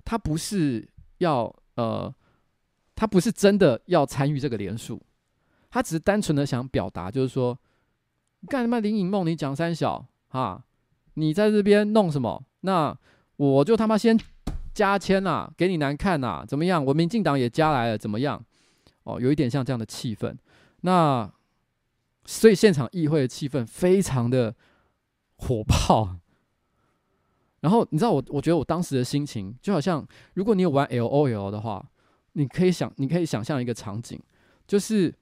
[0.05, 0.89] 他不是。
[1.25, 2.14] 要呃，
[2.95, 5.01] 他不是真的要参与这个连署，
[5.70, 7.59] 他只是单纯的想表达，就是说，
[8.47, 10.62] 干什么林颖梦，你讲三小哈，
[11.14, 12.45] 你在这边弄什么？
[12.61, 12.97] 那
[13.37, 14.18] 我就他妈先
[14.72, 16.85] 加签啦，给你难看呐，怎么样？
[16.85, 18.45] 我民进党也加来了，怎么样？
[19.05, 20.37] 哦，有一点像这样的气氛。
[20.83, 21.31] 那
[22.25, 24.55] 所以现场议会的气氛非常的
[25.37, 26.16] 火爆。
[27.65, 31.83] 然后你知道我，我觉得我当时的心情就好像，如果你有玩 L O L 的话，
[32.35, 34.21] 你可以想，你可以想象一个场景，
[34.67, 35.15] 就是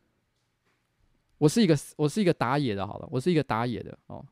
[1.38, 4.26] 我是一个我是一个打野的，好了，我是一个打野的哦。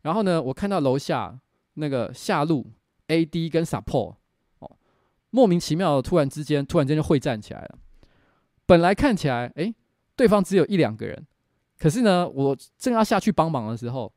[0.00, 1.38] 然后呢，我看到楼下
[1.74, 2.70] 那个下路
[3.08, 4.14] A D 跟 Support
[4.60, 4.76] 哦，
[5.28, 7.78] 莫名其妙的突然之间，突然间就会战起来了。
[8.64, 9.74] 本来看起来，诶，
[10.16, 11.26] 对方只有一两个人，
[11.78, 14.10] 可是呢，我正要下去帮忙的时候。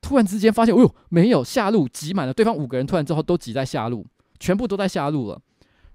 [0.00, 4.06] 突然之间发现，哦呦，没有下路挤满了，对方五个人突然之后都挤在下路，
[4.38, 5.40] 全部都在下路了。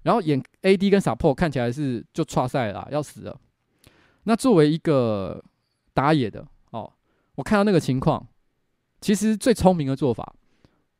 [0.02, 3.40] 然后眼 AD 跟 Support 看起来是就差赛了，要死了。
[4.24, 5.42] 那作为一个
[5.94, 6.92] 打野的哦，
[7.36, 8.26] 我看到那个情况，
[9.00, 10.34] 其实最聪明的做法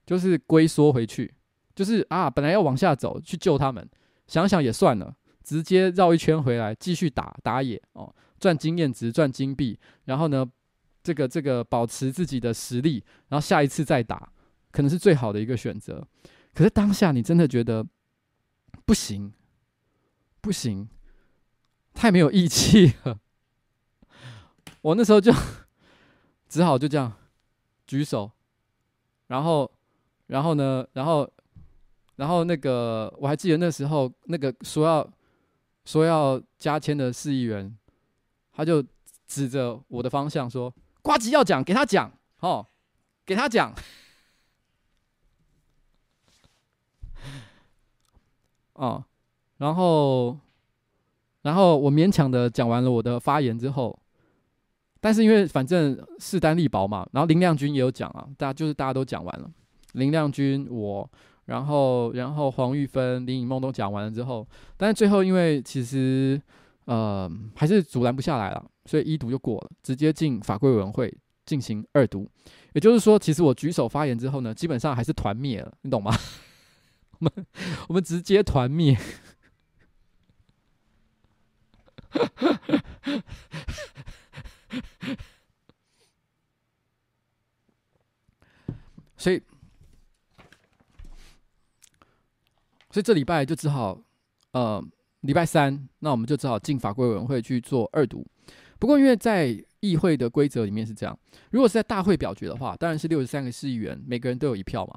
[0.07, 1.35] 就是龟缩回去，
[1.75, 3.87] 就是啊，本来要往下走去救他们，
[4.27, 10.47] 想想也算了，直接绕一圈回来继续打打野哦，赚经验值，赚金币，然后呢，
[11.05, 14.33] 这个这个保持自己的实力，然后下一次再打，
[14.73, 16.05] 可能是最好的一个选择。
[16.55, 17.87] 可是当下你真的觉得
[18.87, 19.31] 不行，
[20.41, 20.89] 不行，
[21.93, 23.21] 太没有义气了。
[24.81, 25.31] 我那时候就
[26.49, 27.13] 只好就这样
[27.87, 28.31] 举手，
[29.27, 29.71] 然后，
[30.29, 31.31] 然后呢，然后，
[32.17, 35.13] 然后那个我还记得那时候那个说要
[35.85, 37.77] 说要加签的市议员，
[38.53, 38.83] 他就
[39.27, 40.75] 指着我的方向说。
[41.05, 42.67] 呱吉要讲，给他讲，哦，
[43.27, 43.75] 给他讲，
[48.73, 49.05] 哦，
[49.59, 50.39] 然后，
[51.43, 53.99] 然后我勉强的讲完了我的发言之后，
[54.99, 59.51] 但是因为反正势单力薄嘛，然后林亮君也有讲啊，大家就是大家都讲完了，
[59.93, 61.11] 林亮君我，
[61.45, 64.49] 然后然后黄玉芬、林颖梦都讲完了之后，
[64.79, 66.41] 但是最后因为其实。
[66.87, 71.16] 呃，还是阻拦不下来了，所以一读就过了，直接进法规委员会
[71.47, 72.30] 进行二读。
[72.72, 76.16] 也就是说，其实我举手发言之后呢，基本上还是团灭了，你懂吗？
[77.18, 77.32] 我 们
[77.89, 78.97] 我们直接团灭。
[89.16, 89.41] 所以，
[92.91, 93.99] 所以这礼拜就只好
[94.53, 94.85] 呃。
[95.24, 98.26] 礼拜三，那我们就只好进法规委员会去做二读。
[98.85, 101.18] 不过，因为在议会的规则里面是这样，
[101.53, 104.95] 如果是在大会表决的话，当然是六十三个市议员每个人都有一票嘛。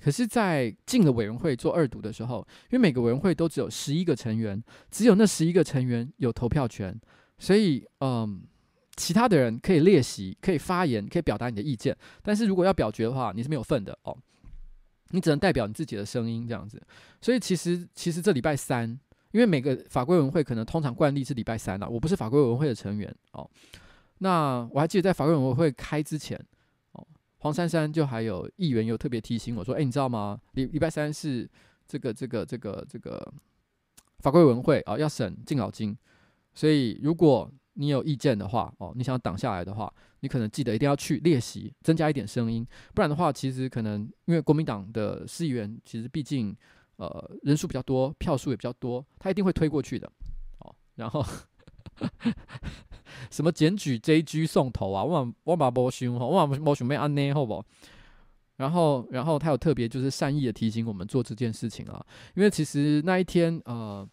[0.00, 4.60] 可是，在进了委员会做二读的时候，因为每个委员会都只有十一个成员，
[4.90, 6.92] 只有那十一个成员有投票权，
[7.38, 8.42] 所以，嗯，
[8.96, 11.96] 其他的人可以列席，可以发言，可以表达你的意见。
[12.24, 14.18] 但是如果要表决的话，你是没有份的哦，
[15.10, 16.82] 你只能代表你自己的声音这样子。
[17.20, 18.98] 所以，其实，其实这礼拜三。
[19.30, 23.48] 因为每个法规委员会可能通常惯例是礼拜三了，我不是法规委员会的成员哦。
[24.18, 26.38] 那我还记得在法规委员会开之前
[26.92, 27.06] 哦，
[27.38, 30.40] 黄珊珊就还有议员有特别提醒我说：“哎，你知道吗？
[30.52, 31.48] 礼礼拜三是
[31.86, 33.32] 这个这个这个这个
[34.18, 35.96] 法规委员会啊，要审敬老金，
[36.52, 46.56] 所以如果你有意见的话，哦，你想挡下来的话，你可能记得一定要去列席，增加一点声音，不然的话，其实可能因为国民党的市议员其实毕竟
[46.98, 50.08] 呃人数比较多，票数也比较多，他一定会推过去的，
[50.58, 51.24] 哦，然后。”
[53.30, 55.02] 什么检举 JG 送头啊？
[55.02, 57.64] 我我把没想，我把没想没安呢，好不？
[58.56, 64.08] 然后，然后他有特别就是善意的提醒我们做这件事情啊，因为其实那一天呃，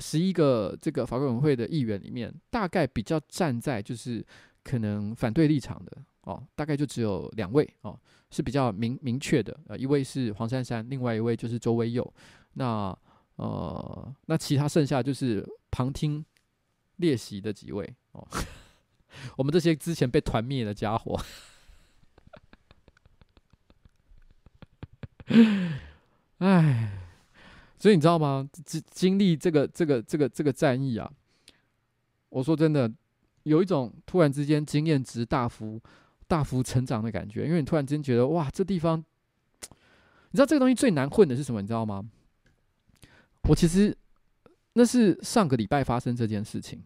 [0.00, 4.24] 十一个这个法规委员会的议员里面，大概比较站在就是
[4.62, 7.98] 可能反对立场的哦，大概就只有两位哦，
[8.30, 12.14] 是比较明明确的，呃，一位是黄珊珊，另外一位就是周威佑。
[12.54, 12.96] 那
[13.36, 16.24] 呃，那其他剩下就是旁听。
[16.98, 18.24] 列席的几位哦，
[19.36, 21.20] 我们这些之前被团灭的家伙，
[26.38, 26.92] 哎，
[27.80, 28.48] 所以你知道吗？
[28.64, 31.12] 经经历这个这个这个这个战役啊，
[32.28, 32.88] 我说真的，
[33.42, 35.82] 有一种突然之间经验值大幅
[36.26, 41.60] 大幅成长的感觉，因为你突然间觉得哇，这地方，你知道这个东西最难混的是什么？
[41.60, 42.04] 你知道吗？
[43.48, 43.96] 我其实。
[44.76, 46.82] 那是上个礼拜发生这件事情。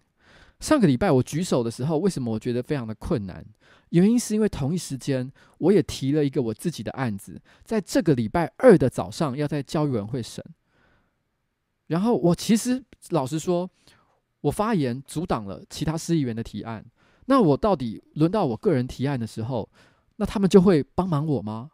[0.60, 3.42] 上个礼拜我举手的时候，为什么我觉得非常的困难？
[3.88, 10.44] 原因是因为同一时间，我也提了一个我自己的案子，在这个礼拜二的早上要在教育委员会审。
[11.86, 13.70] 然后我其实老实说，
[14.42, 16.84] 我发言阻挡了其他市议员的提案。
[17.30, 19.68] 那我到底轮到我个人提案的时候，
[20.16, 21.70] 那他们就会帮忙我吗？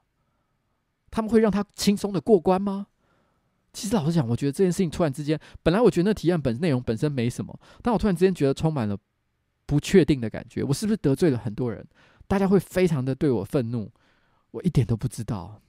[1.12, 2.88] 他们会让他轻松的过关吗？
[3.72, 8.98] 其实老实讲，我觉得这件事情突然之间，本来我觉得那提案本内容本身没什么，但我突然之间觉得充满了
[9.64, 10.64] 不确定的感觉。
[10.64, 11.86] 我是不是得罪了很多人？
[12.26, 13.92] 大家会非常的对我愤怒，
[14.50, 15.60] 我一点都不知道。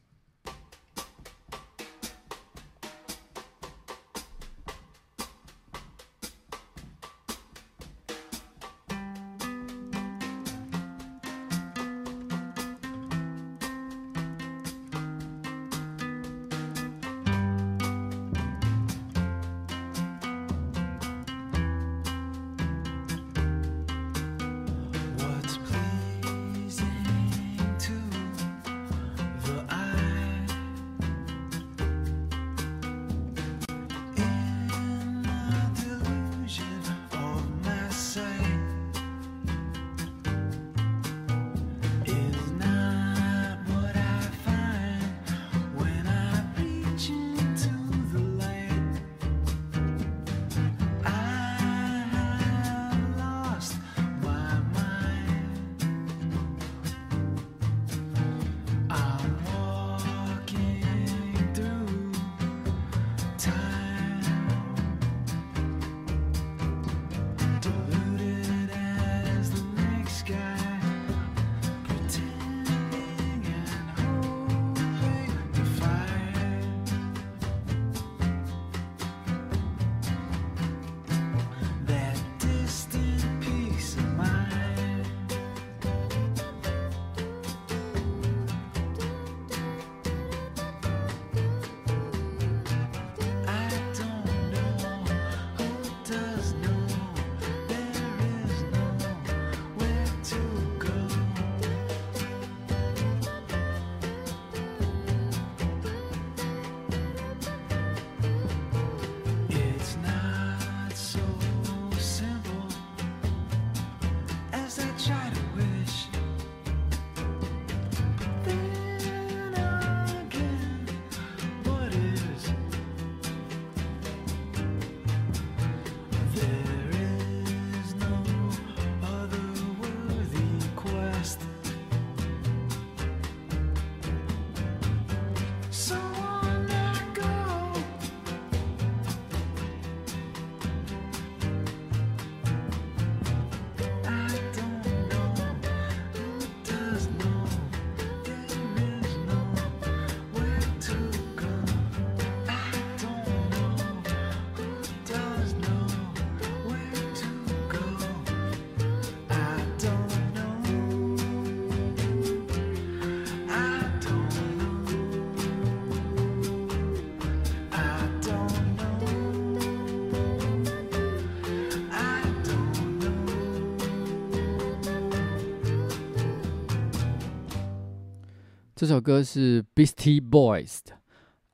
[178.75, 180.91] 这首歌是 Beastie Boys 的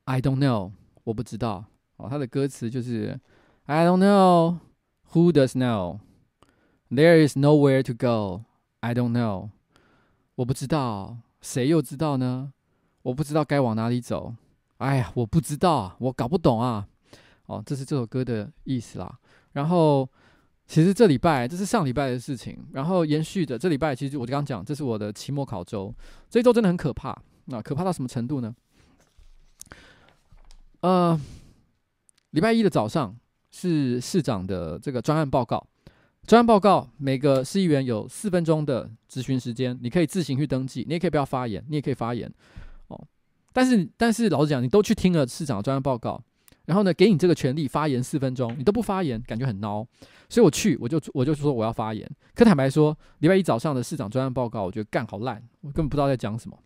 [0.06, 0.72] I Don't Know，
[1.04, 1.64] 我不知道
[1.96, 2.08] 哦。
[2.10, 3.20] 它的歌词就是
[3.66, 4.58] I don't know
[5.12, 6.00] who does know
[6.90, 8.42] there is nowhere to go
[8.80, 9.50] I don't know，
[10.34, 12.52] 我不知道，谁又知道呢？
[13.02, 14.34] 我不知道该往哪里走。
[14.78, 16.88] 哎呀，我不知道，我搞不懂啊。
[17.46, 19.20] 哦，这是这首歌的意思啦。
[19.52, 20.08] 然后。
[20.66, 25.94] 其实这礼拜这是上礼拜的事情，然后延续的这礼拜，其实我就刚刚讲，这是我的期末考周，
[26.30, 27.16] 这一周真的很可怕。
[27.46, 28.54] 那可怕到什么程度呢？
[30.80, 31.20] 呃，
[32.30, 33.14] 礼拜一的早上
[33.50, 35.66] 是市长的这个专案报告，
[36.26, 42.32] 专案报告每个市议员有四分钟的质询时间，你可以自行去登记，你也可以不要发言，你也可以发言
[42.88, 43.06] 哦。
[43.52, 46.22] 但是但是老实讲，你都去听了市长的专案报告。
[46.64, 49.86] 然后呢，给你这个权利发言四分钟，你都不发言，感觉很孬。
[50.28, 52.08] 所以我去，我就我就说我要发言。
[52.34, 56.58] 可坦白说，礼拜一早上的市长专案报告，我觉得干好烂，我根本不知道在讲什么，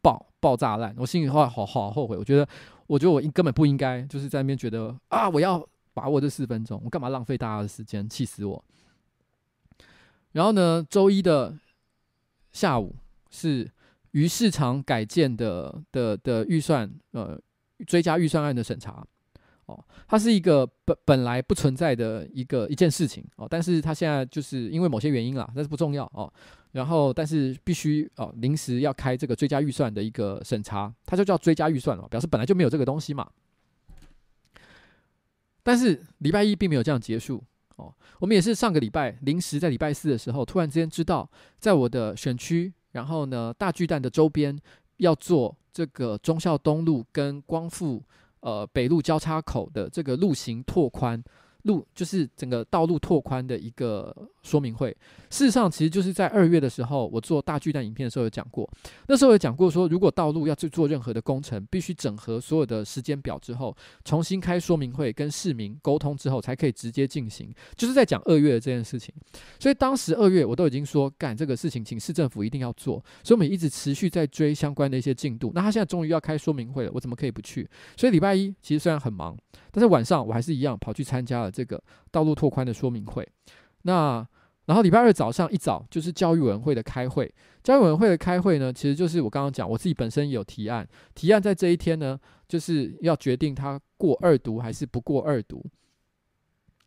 [0.00, 0.94] 爆爆炸烂。
[0.98, 2.46] 我心里话好好后悔，我觉得，
[2.86, 8.64] 我觉得我根本不应该就是在那边觉得啊，我要把握这四分钟，我干嘛浪费大家的时间，气死我。
[10.32, 11.58] 然后呢，周一的
[12.52, 12.94] 下午
[13.30, 13.68] 是
[14.12, 17.40] 鱼市场改建的的的预算，呃，
[17.86, 19.04] 追加预算案的审查。
[19.70, 26.32] 哦，它是一个本本来不存在的一个一件事情哦，但是它现在就是因为某些原因啦，但是不重要哦。
[26.72, 33.28] 然后，但是必须哦，临时要开这个追加预算的一个审查，它就叫追加预算哦，表示本来就没有这个东西嘛。
[35.62, 37.42] 但是礼拜一并没有这样结束
[37.76, 44.56] 哦，我们也是上个礼拜临时在礼拜四的时候，突然之间知道，在我的选区，然后呢，大巨蛋的周边
[44.98, 48.02] 要做这个忠孝东路跟光复。
[48.40, 51.22] 呃，北路交叉口的这个路型拓宽。
[51.64, 54.96] 路就是整个道路拓宽的一个说明会。
[55.30, 58.68] 事实上，其实就是在二月的时候，我做大巨蛋影片的时候有讲过。
[59.06, 67.52] 那时候有讲过说，如果道路要去做任何的工程，必须整合所有的时间表之后，重新开说明会跟市民沟通之后，才可以直接进行。
[67.76, 69.14] 就是在讲二月的这件事情。
[69.58, 72.94] 所以当时二月我都已经说，干这个事情，请市政府一定要做。
[73.22, 75.52] 所以我们一直持续在追相关的一些进度。
[75.54, 77.68] 那他现在终于要开说明会了，我怎么可以不去？
[77.96, 79.36] 所以礼拜一其实虽然很忙，
[79.72, 81.50] 但是晚上我还是一样跑去参加了。
[81.50, 83.28] 这个道路拓宽的说明会，
[83.82, 84.26] 那
[84.66, 87.32] 然后礼拜二早上一早就是教育委员会的开会。
[87.62, 95.64] 教育委员会的开会呢，其实就是我刚刚讲，我自己本身有提案，提案在这一天呢，就是要决定他过二读还是不过二读。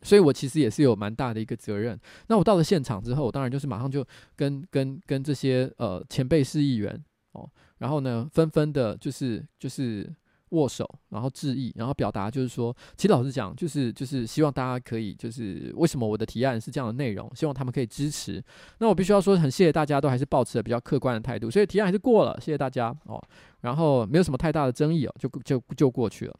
[0.01, 1.99] 所以我其实也是有蛮大的一个责任。
[2.27, 4.05] 那我到了现场之后，我当然就是马上就
[4.35, 7.03] 跟跟跟这些呃前辈市议员
[7.33, 10.13] 哦，然后呢纷纷的就是就是。
[10.53, 18.43] 握手，然后致意，然后表达，就是说，其实老实讲，就是就是希望大家可以，就是为什么我的提案是这样的内容，希望他们可以支持。
[18.77, 23.21] 那我必须要说，很谢谢大家都还是保持了比较客观的态度，所以提案还是过了，谢谢大家哦。
[23.61, 26.35] 然后没有什么太大的争议哦，就就就过去了。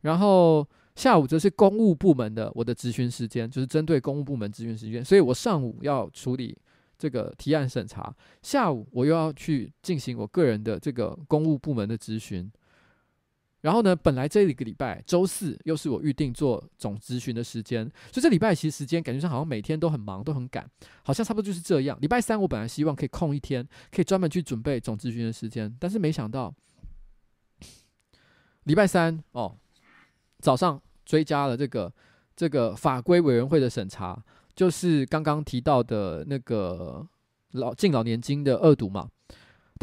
[0.00, 6.56] 然后下午则是公务部门的我的咨询时间，就是针对公务部门咨询时间，所以我上午要处理
[6.98, 12.50] 这个提案审查，下午我又要去进行我个人的这个公务部门的咨询。
[13.62, 20.68] 然后呢，本来这一个礼拜周四又是我预定做总咨询的时间，所以这礼拜其实时间感觉上好像每天都很忙，都很赶，
[21.04, 21.96] 好像差不多就是这样。
[22.00, 26.52] 礼拜三我本来希望可以空一天，可以专门去准备总咨询的时间，但是没想到
[28.64, 29.56] 礼拜三哦
[30.40, 31.92] 早上追加了这个
[32.34, 34.20] 这个法规委员会的审查，
[34.56, 37.06] 就是刚刚提到的那个
[37.52, 39.08] 老敬老年金的二读嘛。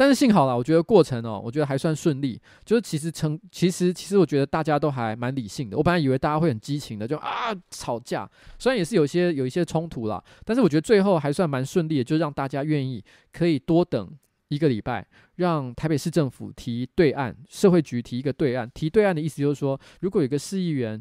[0.00, 2.40] 但是幸好啦，我觉得过程哦，我觉得还算顺利。
[2.64, 5.76] 就是其实成，其实其实我觉得大家都还蛮理性的。
[5.76, 8.26] 我本来以为大家会很激情的，就啊吵架，
[8.58, 14.10] 虽然也是有些有一些冲突啦，但是我觉得最后还算蛮顺利的，就让大家愿意可以多等
[14.48, 18.70] 一个礼拜，让台北市政府提对案，社会局提一个对案。
[18.72, 20.98] 提对案的意思就是说，如果有个市议员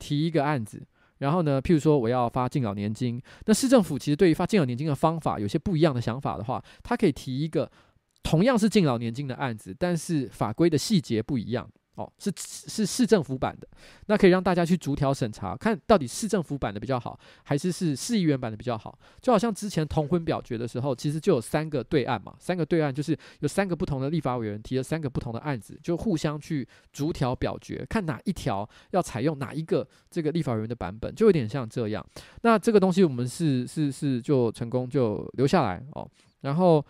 [0.00, 0.84] 提一个案子，
[1.18, 7.70] 然后呢，譬如说我要发敬老年金，那市政府其实对于发敬老年金的方法有些不一样的想法的话，他可以提一个。
[8.24, 13.68] 同样是敬老年金的案子，但是法规的细节不一样哦，是是市政府版的，
[14.06, 18.98] 那可以让大家去逐条审查，看到底市政府版的比较好，还是是市议员版的比较好。
[19.20, 32.04] 就好像之前同婚表决的时候，其实就有三个对案嘛，三个对案就是有三个不同的立法委员提了三个不同的案子，就互相去逐条表决，看哪一条要采用哪一个这个立法委员的版本，就有点像这样。
[32.40, 36.08] 那这个东西我们是是是就成功就留下来哦，
[36.40, 36.84] 然后。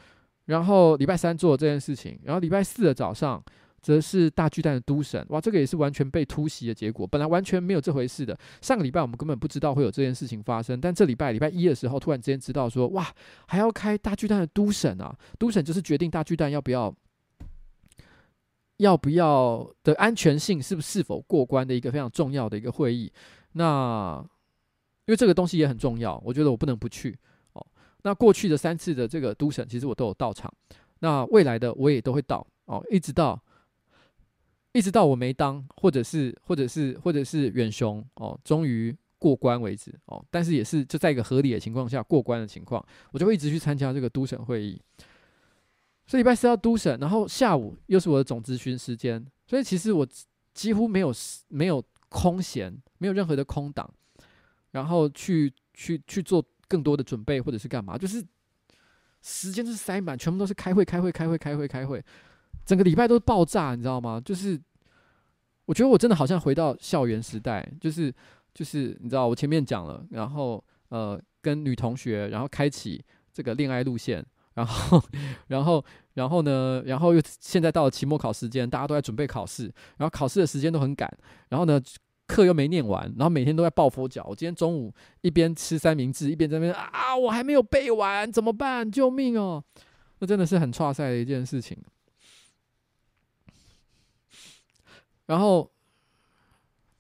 [0.47, 3.42] 然后礼拜三做这件事情，然后礼拜四的早上
[3.80, 8.38] 则是大巨蛋的都审，哇，这个也是完全被突袭的结果，本来完全没有这回事的。
[8.61, 13.07] 上个礼拜我们根本不知道会有这件事情发生，但这礼拜礼拜一的时候，突然之间知道说，哇，
[13.47, 15.16] 还要开大巨蛋的都审啊！
[15.38, 16.95] 都审就是决定大巨蛋要不要
[18.78, 23.12] 要不要的安全性是不是否过关的一个非常重要的一个会议。
[23.53, 24.24] 那
[25.07, 27.16] 因为这个东西也很重要，我觉得我不能不去。
[28.05, 30.52] 那过去的三次的这个都审，其实我都有到场。
[31.00, 33.38] 那未来的我也都会到哦，一直到
[34.72, 40.24] 一直到我没当，或者是或者是或者是远雄哦，终于过关为止哦。
[40.30, 44.80] 但是也是就在一个合理的情况下过关的情况，我就会一直去参加这个都审会议。
[46.07, 50.07] 所以礼拜四要都审，然后下午又是我的总咨询时间，所以其实我
[50.52, 51.12] 几乎没有
[51.48, 53.88] 没有空闲，没有任何的空档，
[54.72, 56.44] 然后去去去做
[56.74, 58.24] 更多的准备或者是干嘛，就是
[59.22, 62.04] 时间就是塞满，全部都是开会开会开会开会开会，
[62.64, 64.20] 整个礼拜都爆炸，你知道吗？
[64.24, 64.60] 就是
[65.66, 68.12] 我觉得我真的好像回到校园时代，就是
[68.52, 74.26] 就是你知道我前面讲了，然后呃跟女同学，然后开启这个恋爱路线。
[74.54, 75.02] 然后，
[75.48, 76.80] 然后，然后呢？
[76.86, 79.64] 然后又现在到了期末考时间，大家都在准备考试，
[79.96, 81.12] 然后考试的时间都很赶。
[81.48, 81.80] 然后呢，
[82.26, 84.24] 课又没念完，然后每天都在抱佛脚。
[84.28, 88.90] 我今天中午一边吃三明治，一边在那边啊，我还没有背完，怎么办？
[88.90, 89.62] 救命哦！
[90.18, 91.76] 那真的是很挫赛的一件事情。
[95.26, 95.70] 然后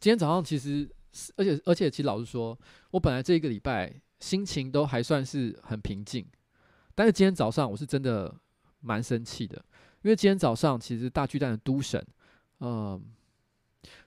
[0.00, 0.88] 今天早上其实，
[1.36, 2.58] 而且而且，其实老实说，
[2.90, 6.26] 我本来这一个礼拜心情都还算是很平静。
[6.94, 8.34] 但是今天早上我是真的
[8.80, 9.56] 蛮生气的，
[10.02, 12.04] 因为今天早上其实大巨蛋的都审，
[12.60, 13.02] 嗯，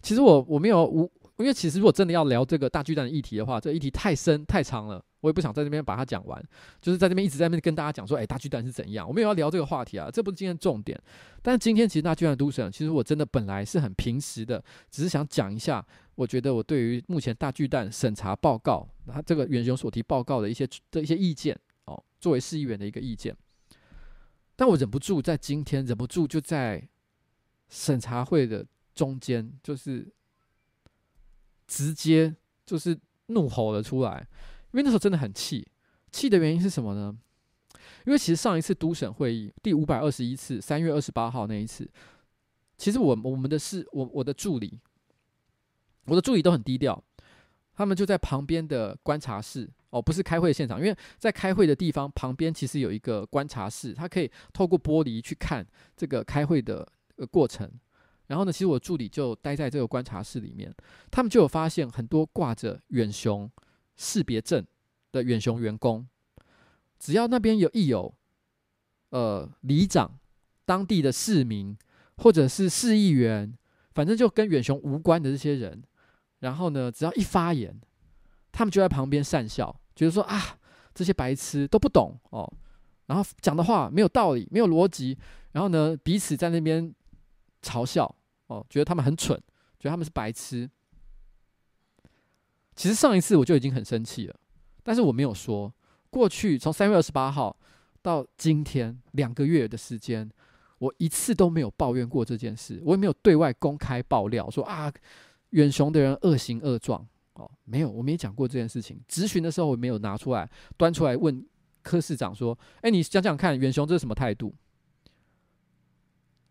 [0.01, 6.41] 其实我我没有我，因为其实如果真的要聊这个大巨蛋的议题的话，这议题太深太长了，我也不想在这边把它讲完，
[6.81, 9.07] 就是在这边一直在那边跟大家讲说，哎，大巨蛋是怎样？
[9.07, 10.99] 我没有要聊这个话题啊，这不是今天重点。
[11.41, 22.03] 但是今天其实大巨蛋的都审，其实我真的本来是很平实的，只是想讲一下，我觉得我对于目前大巨蛋审查报告，他这个远雄所提报告的一些的一些意见哦。
[22.19, 23.35] 作为市议员的一个意见，
[24.55, 26.89] 但我忍不住在今天忍不住就在
[27.69, 28.65] 审查会的
[28.97, 30.11] 中间，就是
[31.67, 32.35] 直接
[32.65, 34.27] 就是怒吼了出来，
[34.71, 35.65] 因为那时候真的很气，
[36.11, 37.15] 气的原因是什么呢？
[38.05, 41.87] 因为其实上一次都审会议第五百二十一次，三月二十八号那一次，
[42.77, 44.79] 其实我我们的是我我的助理，
[46.05, 47.03] 我的助理都很低调，
[47.73, 49.69] 他们就在旁边的观察室。
[49.89, 56.85] 哦，不是开会现场，因为在开会的地方旁边其实有一个观察室，他可以透过玻璃去看这个开会的
[57.15, 57.71] 呃过程。
[58.27, 60.73] 然后呢，其实我助理就待在这个观察室里面，
[61.09, 63.49] 他们就有发现很多挂着远雄
[63.95, 64.65] 识别证
[65.11, 66.07] 的远雄员工，
[66.99, 68.13] 只要那边有一有
[69.09, 70.19] 呃里长、
[70.65, 71.77] 当地的市民
[72.17, 73.57] 或者是市议员，
[73.93, 75.83] 反正就跟远雄无关的这些人，
[76.39, 77.79] 然后呢，只要一发言。
[78.49, 80.57] 他们就在旁边讪笑，觉得说啊，
[80.95, 82.51] 这些白痴都不懂哦，
[83.05, 85.15] 然后讲的话没有道理，没有逻辑，
[85.51, 86.91] 然后呢，彼此在那边
[87.61, 88.13] 嘲笑
[88.47, 89.37] 哦，觉得他们很蠢，
[89.79, 90.69] 觉得他们是白痴。
[92.75, 94.35] 其实上一次我就已经很生气了，
[94.83, 95.73] 但是我没有说。
[96.09, 97.55] 过去从三月二十八号
[98.01, 100.29] 到今天两个月的时间，
[100.77, 104.91] 我一次都没有抱怨过这件事，我也没有对外公开爆料说啊，
[105.49, 107.05] 远雄的人恶行恶状。
[107.33, 108.99] 哦，没有，我没讲过这件事情。
[109.07, 111.45] 质询的时候，我没有拿出来端出来问
[111.83, 114.55] 柯市长说：“哎，你讲讲看，远雄这是什么态度？”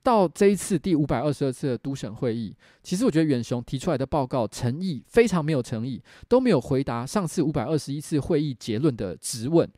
[0.06, 9.68] 到这一次第五百二十二次的都审会议，其实我觉得远雄提出来的报告诚意非常没有诚意，都没有回答上次五百二十一次会议结论的质问。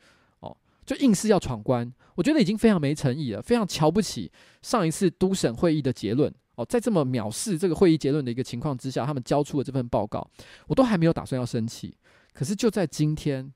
[0.41, 0.55] 哦，
[0.85, 6.31] 就硬是要闯关，我觉得已经非常没诚意了，非常瞧不起上一次都审会议的结论。
[6.53, 10.29] 哦，在这么藐视这个会议结论的一个情况之下，他们交出了这份报告，
[10.67, 11.97] 我都还没有打算要生气。
[12.33, 13.51] 可是就在今天，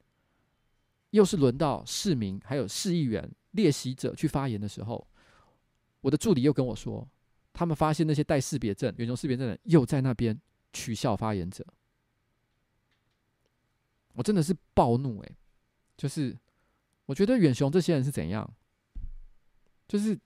[1.12, 5.08] 又是轮到市民还有市议员列席者去发言的时候，
[6.04, 7.10] 我的助理又跟我说，
[7.52, 10.40] 他们发现那些带识别证、远雄识别证的人又在那边
[10.72, 11.66] 取笑发言者。
[14.14, 15.36] 我真的是暴怒诶，
[15.98, 16.38] 就是
[17.08, 18.54] 我觉得远雄这些人是怎样，
[19.88, 20.20] 就是。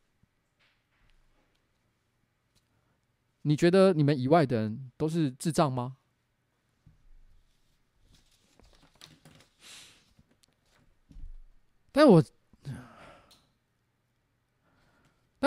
[3.43, 5.95] 你觉得你们以外的人都是智障吗？
[11.93, 12.21] 但我，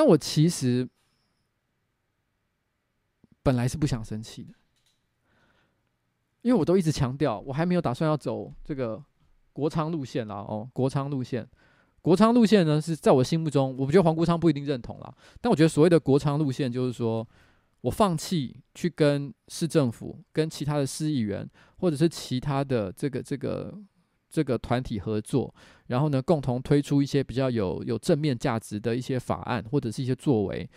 [0.01, 0.89] 但我其实
[3.43, 4.55] 本来是不想生气的，
[6.41, 9.05] 因为我都一直强调，我还没有打算要走这个
[9.53, 10.37] 国昌路线啦。
[10.37, 11.47] 哦，国昌路线，
[12.01, 15.15] 国昌路线呢是在我心目中，我不觉得黄国昌不一定认同啦。
[15.39, 17.29] 但我觉得所谓的国昌路线，就是说。
[17.83, 21.49] 我放弃去跟市政府、跟其他的市议员，
[21.79, 23.75] 或者是其他的这个、这个、
[24.31, 25.53] 这个团体合作，
[25.89, 30.69] 然后呢，共同推出一些比较有有正面价值的一些法案，或者是一些作为。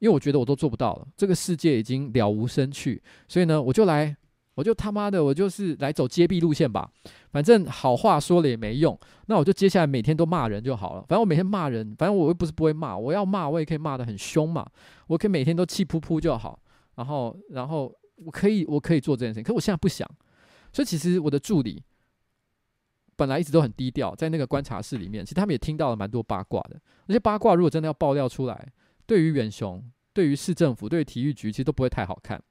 [0.00, 4.14] 因为我觉得我都做不到了，这个世界已经了无生趣，所以呢，我就来，
[4.54, 6.90] 我就他妈的，我就是来走揭弊路线吧。
[7.30, 11.00] 反正好话说了也没用，那我就接下来每天都骂人就好了。
[11.02, 14.66] 反正我每天骂人，反正我又不是不会骂，我要骂我也可以骂得很凶嘛，
[15.06, 16.58] 我可以每天都气噗噗就好。
[16.96, 20.06] 然后，然后我可以，我可以做这件事情，可我现在不想。
[20.70, 21.82] 所以其实我的助理
[23.16, 26.80] 本来一直都很低调，在那个观察室里面，其实他们也听到了蛮多八卦的。
[27.06, 28.72] 那些八卦如果真的要爆料出来，
[29.06, 32.42] 对于远雄、对于市政府、对于体育局，其实都不会太好看。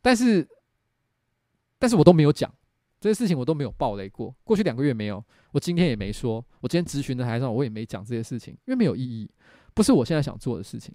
[0.00, 0.48] 但是，
[1.78, 2.52] 但是我都没有讲。
[3.00, 9.28] 这些事情我都没有爆雷过，过去两个月没有，我今天也没说，我今天咨询的台上我也没讲这些事情，因为没有意义，
[9.74, 10.94] 不是我现在想做的事情。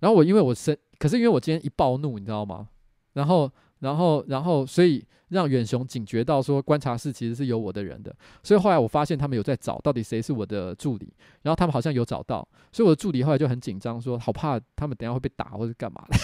[0.00, 2.68] 然后我因为我生，可是因为我今天一暴怒，你知道吗？
[3.12, 3.50] 然后，
[3.84, 11.12] 然后，然后，所以让远雄警觉到说观察室其实是有我的人的，所以后来我发现他们有在找到底谁是我的助理，
[11.42, 16.16] 然后他们好像有找到，所以我的助理后来就很紧张，说好怕他们等下会被打或者干嘛的。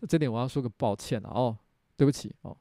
[0.08, 1.56] 这点我要说个抱歉了哦，
[1.96, 2.56] 对不起哦。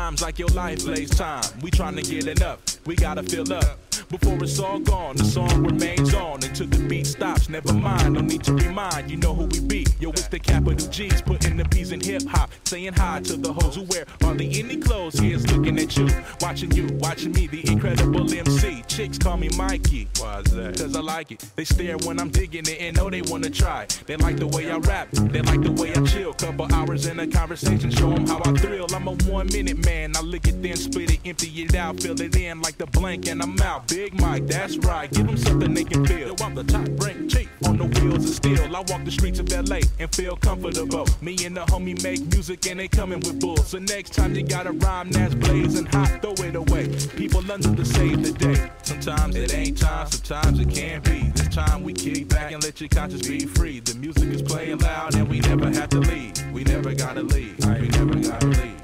[0.00, 1.44] climbs like your life blaze time.
[1.62, 3.89] We trying to get it up, we gotta fill up.
[4.10, 7.48] Before it's all gone, the song remains on until the beat stops.
[7.48, 9.86] Never mind, no need to remind, you know who we be.
[10.00, 12.50] Yo, it's the capital G's, putting the P's in hip hop.
[12.64, 15.16] Saying hi to the hoes who wear hardly any clothes.
[15.16, 16.08] Here's looking at you,
[16.40, 18.82] watching you, watching me, the incredible MC.
[18.88, 20.08] Chicks call me Mikey.
[20.18, 20.78] Why's that?
[20.78, 21.44] Cause I like it.
[21.54, 23.86] They stare when I'm digging it and know they wanna try.
[24.06, 26.32] They like the way I rap, they like the way I chill.
[26.32, 28.86] Couple hours in a conversation, show them how I thrill.
[28.92, 32.20] I'm a one minute man, I lick it then, split it, empty it out, fill
[32.20, 33.86] it in like the blank, and I'm out.
[34.00, 36.28] Big Mike, that's right, give them something they can feel.
[36.28, 38.74] Yo, I'm the top rank chief on the wheels of steel.
[38.74, 41.06] I walk the streets of LA and feel comfortable.
[41.20, 43.68] Me and the homie make music and they coming with bulls.
[43.68, 46.88] So next time you got a rhyme that's blazing hot, throw it away.
[47.14, 48.70] People under to save the day.
[48.84, 51.28] Sometimes it ain't time, sometimes it can't be.
[51.34, 53.80] This time we kick back and let your conscience be free.
[53.80, 56.32] The music is playing loud and we never have to leave.
[56.54, 57.58] We never gotta leave.
[57.66, 58.79] We never gotta leave.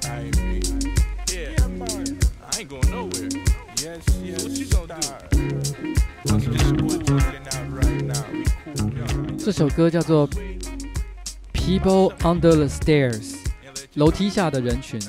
[9.47, 10.29] 这首歌叫做
[11.53, 13.35] 《People Under the Stairs》，
[13.93, 14.99] 楼梯下的人群。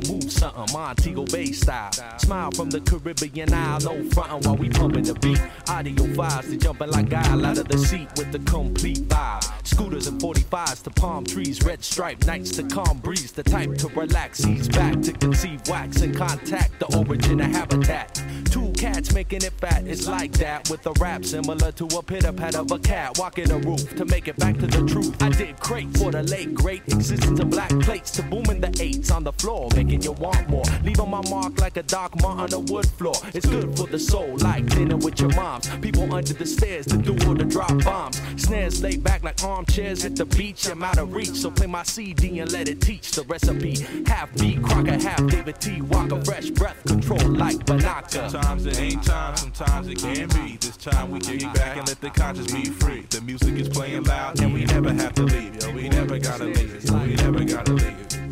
[0.00, 1.90] Move something Montego Bay style.
[2.18, 5.40] Smile from the Caribbean Isle, no frontin' while we pumping the beat.
[5.68, 9.66] Audio files to jumping like guile out of the seat with the complete vibe.
[9.66, 13.32] Scooters and 45s to palm trees, red stripe nights to calm breeze.
[13.32, 18.22] The type to relax, ease back to conceive wax and contact the origin of habitat.
[18.50, 22.32] Two cats making it fat, it's like that with a rap similar to a pitter
[22.32, 25.20] pat of a cat walking a roof to make it back to the truth.
[25.22, 29.10] I did crate for the late great existence of black plates to booming the eights
[29.10, 30.64] on the floor, making you want more.
[30.82, 33.14] Leaving my mark like a dark mark on a wood floor.
[33.34, 35.68] It's good for the soul, like dinner with your moms.
[35.76, 38.20] People under the stairs to do or to drop bombs.
[38.36, 40.68] Snares laid back like armchairs at the beach.
[40.68, 43.76] I'm out of reach, so play my CD and let it teach the recipe.
[44.06, 45.80] Half beat, Crocker, half David T.
[45.82, 48.30] Walker, fresh breath control like Banaka.
[48.30, 50.56] Sometimes it ain't time, sometimes it can be.
[50.56, 53.06] This time we kick back and let the conscience be free.
[53.10, 55.62] The music is playing loud and we never have to leave.
[55.62, 56.90] Yo, we never gotta leave.
[56.90, 58.25] We never gotta leave.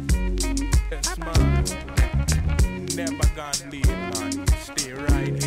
[2.97, 4.47] Never gonna leave, man.
[4.63, 5.44] Stay right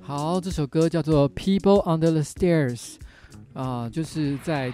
[0.00, 2.94] 好，这首歌叫做 people under the stairs
[3.52, 4.72] 啊，就是在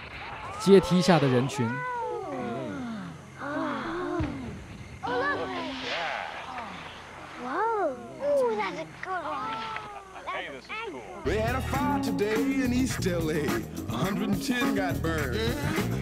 [0.60, 1.68] 阶梯下的人群。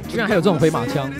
[0.08, 1.10] 居然还有这种飞马枪！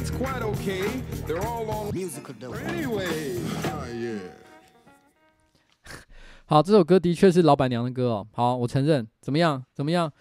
[6.46, 8.26] 好，这首歌的确是老板娘的歌哦。
[8.32, 9.64] 好，我承认，怎么样？
[9.74, 10.12] 怎么样？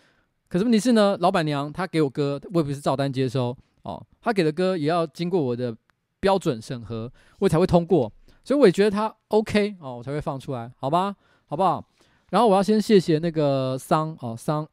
[0.47, 4.01] 可是问题是呢，老板娘她给我歌，我也不是照单接收哦。
[4.21, 5.75] 她给的歌也要经过我的
[6.19, 8.11] 标准审核，我才会通过。
[8.43, 11.15] 所以我也觉得她 OK 哦，我才会放出来，好吧？
[11.47, 11.85] 好不好？
[12.29, 14.65] 然后我要先谢谢那个桑哦，桑。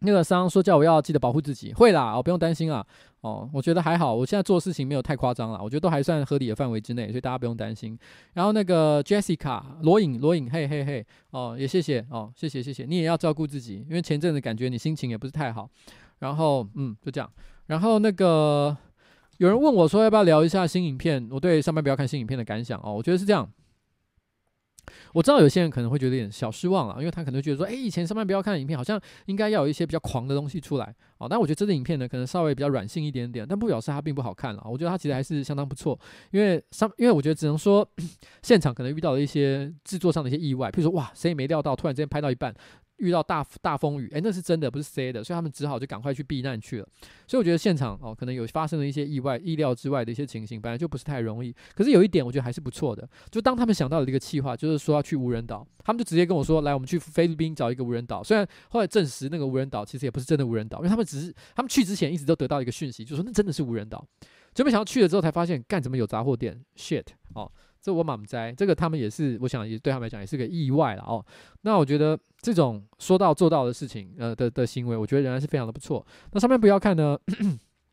[0.00, 2.84] 那个商说叫我要记得保护自己，会啦，哦，不用担心啊，
[3.22, 7.98] 哦，我觉得还好，我现在做事情没有太夸张了，我觉得都还算合理的范围之内，所以大家不用担心。
[8.34, 15.68] 然后那个 Jessica 罗颖罗颖，嘿嘿嘿，哦，也谢谢哦，谢谢谢谢，你也要照顾自己，因为前阵子感觉你心情也不是太好。
[16.18, 17.30] 然后嗯，就这样。
[17.66, 18.76] 然后那个
[19.38, 23.50] 有人问我说要不要聊一下新影片，我对上班不要看新影片的感想哦，我觉得是这样。
[25.12, 30.94] 我知道有些人可能会觉得有点小失望了，因为他可能觉得说，哎，以前上班不要看的影片，好像应该要有一些比较狂的东西出来。
[31.18, 31.26] 哦。
[31.28, 34.62] 但我觉得这个影片呢，可能稍微比较软性一点点，但不表示它并不好看了。
[34.64, 35.98] 我觉得它其实还是相当不错，
[36.30, 37.88] 因为上，因为我觉得只能说
[38.42, 42.54] 现场可能遇到了一些制作上的一些意外，譬如说，哇，谁也没料到，突然之间拍到一半。
[42.98, 46.88] 遇到大大风雨，诶，那是真的，不是塞的，所以他们只好就赶快去避难去了。
[47.26, 51.54] 所以我觉得现场哦，可能有发生了一些意外、意料之外的一些情形，本来就不是太容易。
[51.74, 64.04] 可是有一点，我觉得还是不错的，就当他们想到了一个计划，就是说要去无人岛，他们就直接跟我说：“来，我们去菲律宾找一个无人岛。”虽然后来证实那个无人岛其实也不是真的无人岛，因为他们只是他们去之前一直都得到一个讯息，就说那真的是无人岛，
[64.52, 67.50] 就没想到去了之后才发现，干怎么有杂货店？shit 哦。
[67.78, 71.24] 这我满栽，这个他们也是，我想也对他们来讲也是个意外了哦。
[71.60, 76.04] 那我觉得这种说到做到的事情，呃的的行为，我觉得仍然是非常的不错。
[76.32, 77.16] 那上面不要看呢，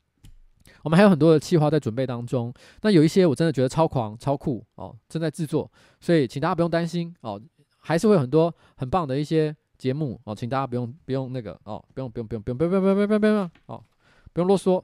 [0.82, 2.52] 我们还有很多的企划在准备当中。
[2.82, 7.40] 那有一些我真的觉得超狂、超酷哦，正在制作，所以请大家不用担心哦，
[7.78, 13.84] 还是会有很多很棒的一些节目哦，请大家不用不用那个哦，不用不用不用不用不用不用不用不用不用哦，
[14.32, 14.84] 不用啰嗦。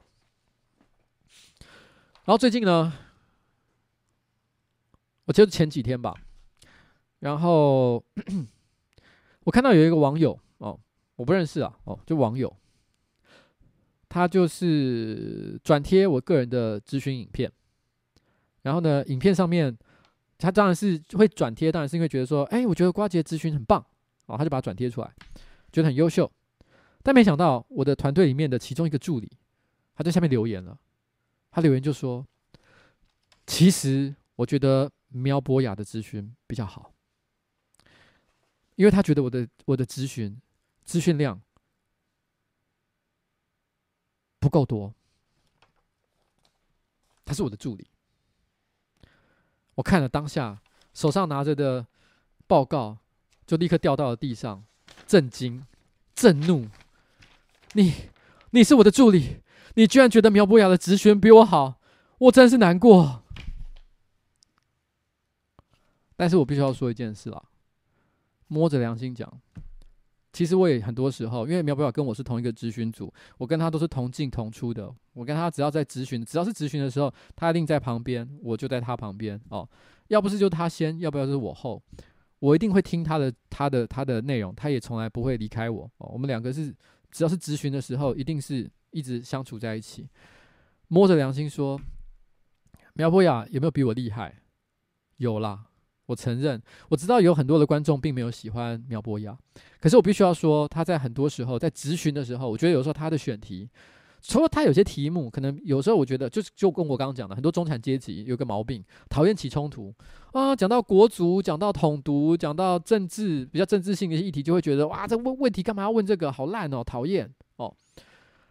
[2.24, 2.92] 然后最近呢？
[5.26, 6.12] 我就是前几天吧，
[7.20, 8.02] 然后
[9.44, 10.76] 我看到有一个网友哦，
[11.14, 12.52] 我不认识啊哦，就网友，
[14.08, 17.52] 他就是转贴我个人的咨询影片，
[18.62, 19.78] 然后呢，影片上面
[20.36, 23.84] 他当然是会转贴，当然是因为觉得说，哎，我觉得瓜姐咨询很棒
[24.30, 25.12] 哦，他就把它转贴出来，
[25.72, 26.30] 觉得很优秀，
[27.02, 29.30] 但没想到我的团队里面的其中一个助理，
[29.94, 30.78] 他在下面留言了，
[31.50, 32.26] 他留言就说，
[33.46, 34.90] 其实我觉得。
[35.12, 36.94] 苗博雅的咨询比较好，
[38.76, 40.40] 因为他觉得我的我的咨询
[40.84, 41.42] 资讯量
[44.38, 44.94] 不够多。
[47.24, 47.88] 他是我的助理，
[49.74, 50.62] 我看了当下
[50.94, 51.84] 手上拿着的
[52.46, 52.96] 报告，
[53.50, 54.62] 就立刻掉到了地上，
[55.08, 55.66] 震惊、
[56.14, 56.68] 震怒。
[57.72, 57.92] 你
[58.50, 59.38] 你是我的助理，
[59.74, 61.80] 你居然觉得苗博雅的咨询比我好，
[62.18, 63.24] 我真是难过。
[66.14, 67.42] 但是我必须要说一件事啦，
[68.46, 69.28] 摸着良心讲，
[70.32, 74.88] 其实我也很多时候，因为苗博雅跟我是同一个咨询组，我跟他都是同进同出的。
[75.12, 79.68] 我跟他只要在咨询，只要是咨询的时候，他一定在旁边，我就在他旁边哦。
[80.06, 81.80] 要不是就他先，要不要就是我后，
[82.40, 86.10] 我一定会听他的他的他的内容，他也从来不会离开我哦。
[86.12, 86.74] 我们两个是
[87.12, 90.08] 只要是咨询的时候，一定是一直相处在一起。
[90.88, 91.80] 摸着良心说，
[92.94, 94.42] 苗博雅有没有比我厉害？
[95.18, 95.66] 有啦。
[96.06, 99.38] 我承认，我知道有很多的观众并没有喜欢苗博雅，
[99.78, 103.70] 可是我必须要说，他在很多时候在咨询的时候，我觉得有时候他的选题，
[104.22, 109.94] 除了他有些题目，可能有时候我觉得就是就跟我刚刚讲的，很多中产阶级有个毛病，讨厌起冲突
[110.32, 117.74] 啊，讲到国足，讲到统独，讲到政治比较政治性的一些议题，就会觉得哇，这问问题干嘛要问这个，好烂哦，讨厌哦。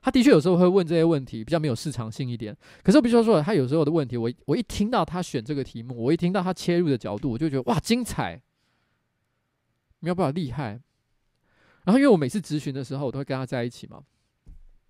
[0.02, 2.56] 他的确有时候会问这些问题，比较没有市场性一点。
[2.82, 8.42] 可是我必须要说，他有时候的问题，我我一听到他选这个题目，我一听到他切入的角度，我就觉得哇，精彩！
[10.00, 10.80] 没有办法厉害。
[11.84, 14.02] 然后因为我每次咨询的时候，我都会跟他在一起嘛。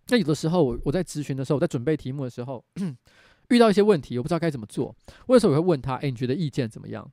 [0.09, 2.63] 那有的时候我我在咨询的时候，我在准备题目的时候，
[3.49, 4.95] 遇到一些问题，我不知道该怎么做。
[5.27, 7.09] 我有时候我会问他：“哎，你觉得意见怎么样？”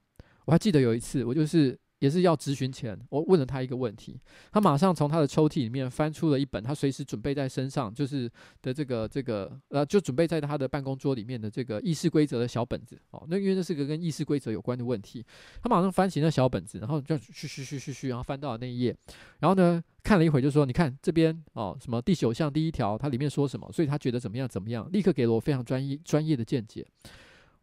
[0.47, 4.21] 我还记得有一次，我就是也是要质询前，我问了他一个问题，
[4.53, 8.31] 他马上从他的抽屉里面翻出了一本他随时准备在身上，就是
[8.61, 13.27] 的这个这个呃，就准备在他的办公桌里面的这个议事规则的小本子哦。
[13.29, 15.25] 那因为这是个跟议事规则有关的问题，
[15.63, 18.97] 他马上翻起那小本子，然后就嘘嘘嘘嘘嘘，然后翻到了那一页，
[19.41, 23.69] 然后呢看了一会就说：“你看这边哦，什么第九项第一条，它里面说什么？
[23.73, 26.87] 所以他觉得怎么样怎么样，立刻给了我非常专业专业的见解。”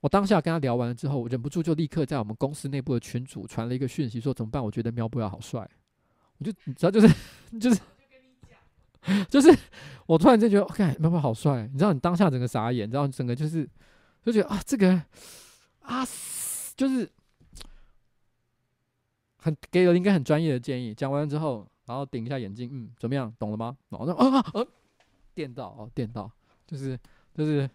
[0.03, 4.61] 我当下跟他聊完了之后，我忍不住就立刻在我们公司内部的群组传了一个讯息，说怎么办？
[4.61, 5.65] 我觉得苗博雅好帅，
[6.39, 7.07] 我就你知道，就是
[7.57, 7.81] 就是
[9.29, 9.57] 就是，
[10.05, 13.65] 我突然间觉得，看苗博雅好帅，你知道，你当下整个傻眼，你知道，整个就是
[14.25, 15.01] 就觉得啊，这个
[15.83, 16.05] 啊，
[16.75, 17.09] 就是
[19.37, 20.93] 很给了应该很专业的建议。
[20.93, 23.33] 讲完之后，然后顶一下眼镜，嗯，怎么样？
[23.39, 23.77] 懂了吗？
[23.87, 24.67] 然后啊啊啊，
[25.33, 26.29] 电到哦，电到，
[26.67, 26.99] 就是
[27.33, 27.69] 就是。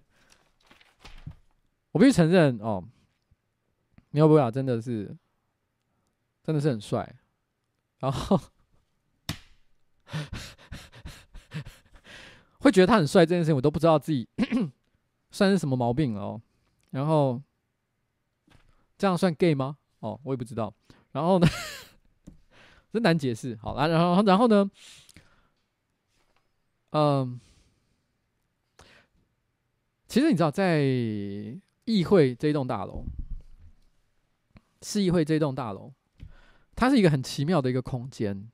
[1.99, 2.85] 我必须承认哦，
[4.11, 5.17] 苗博雅真的是，
[6.45, 7.17] 真的是很帅。
[7.99, 8.41] 然后
[12.61, 14.29] 会觉得他很帅这件事情，我都不知道自己
[15.33, 16.41] 算是什么毛病哦。
[16.91, 17.43] 然后
[18.97, 19.77] 这样算 gay 吗？
[19.99, 20.73] 哦，我也不知道。
[21.11, 21.49] 然后呢，
[22.93, 23.57] 真难解释。
[23.61, 24.71] 好了，然后然后呢，
[26.91, 27.41] 嗯，
[30.07, 31.61] 其实你知道在。
[31.93, 33.05] 议会这栋大楼，
[34.83, 35.93] 市议会这栋大楼，
[36.77, 38.51] 它是一个很奇妙的一个空间。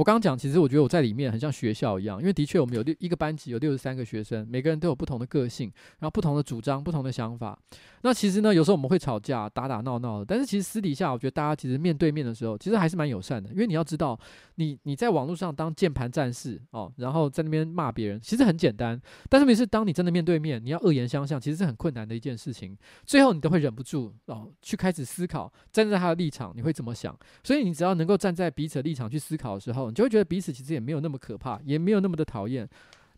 [0.00, 7.58] 我刚刚讲，其实我觉得我在里面很像学校一样，因为的确我们有六一个班级有六十三个学生，每个人都有不同的个性，然后不同的主张、不同的想法。
[8.00, 13.50] 那其实呢，有时候我们会吵架、打打闹闹的，但是其实私底下，我觉得大家其实面对面的时候，其实还是蛮友善的。
[13.50, 14.18] 因为你要知道，
[14.54, 18.98] 你你在网络上当键盘战士哦，然后在那边骂别人，其实很简单。
[19.28, 22.74] 但是，每次当你真的面对面，你要恶言相向，其实是很困难的一件事情。
[23.04, 27.14] 最后，你都会忍不住哦，去开始思考，站在他的立场，你会怎么想？
[27.44, 32.68] 所以，你只要能够站在彼此的立场去思考的时候，你就会觉得彼此其实也没有那么可怕，也没有那么的讨厌。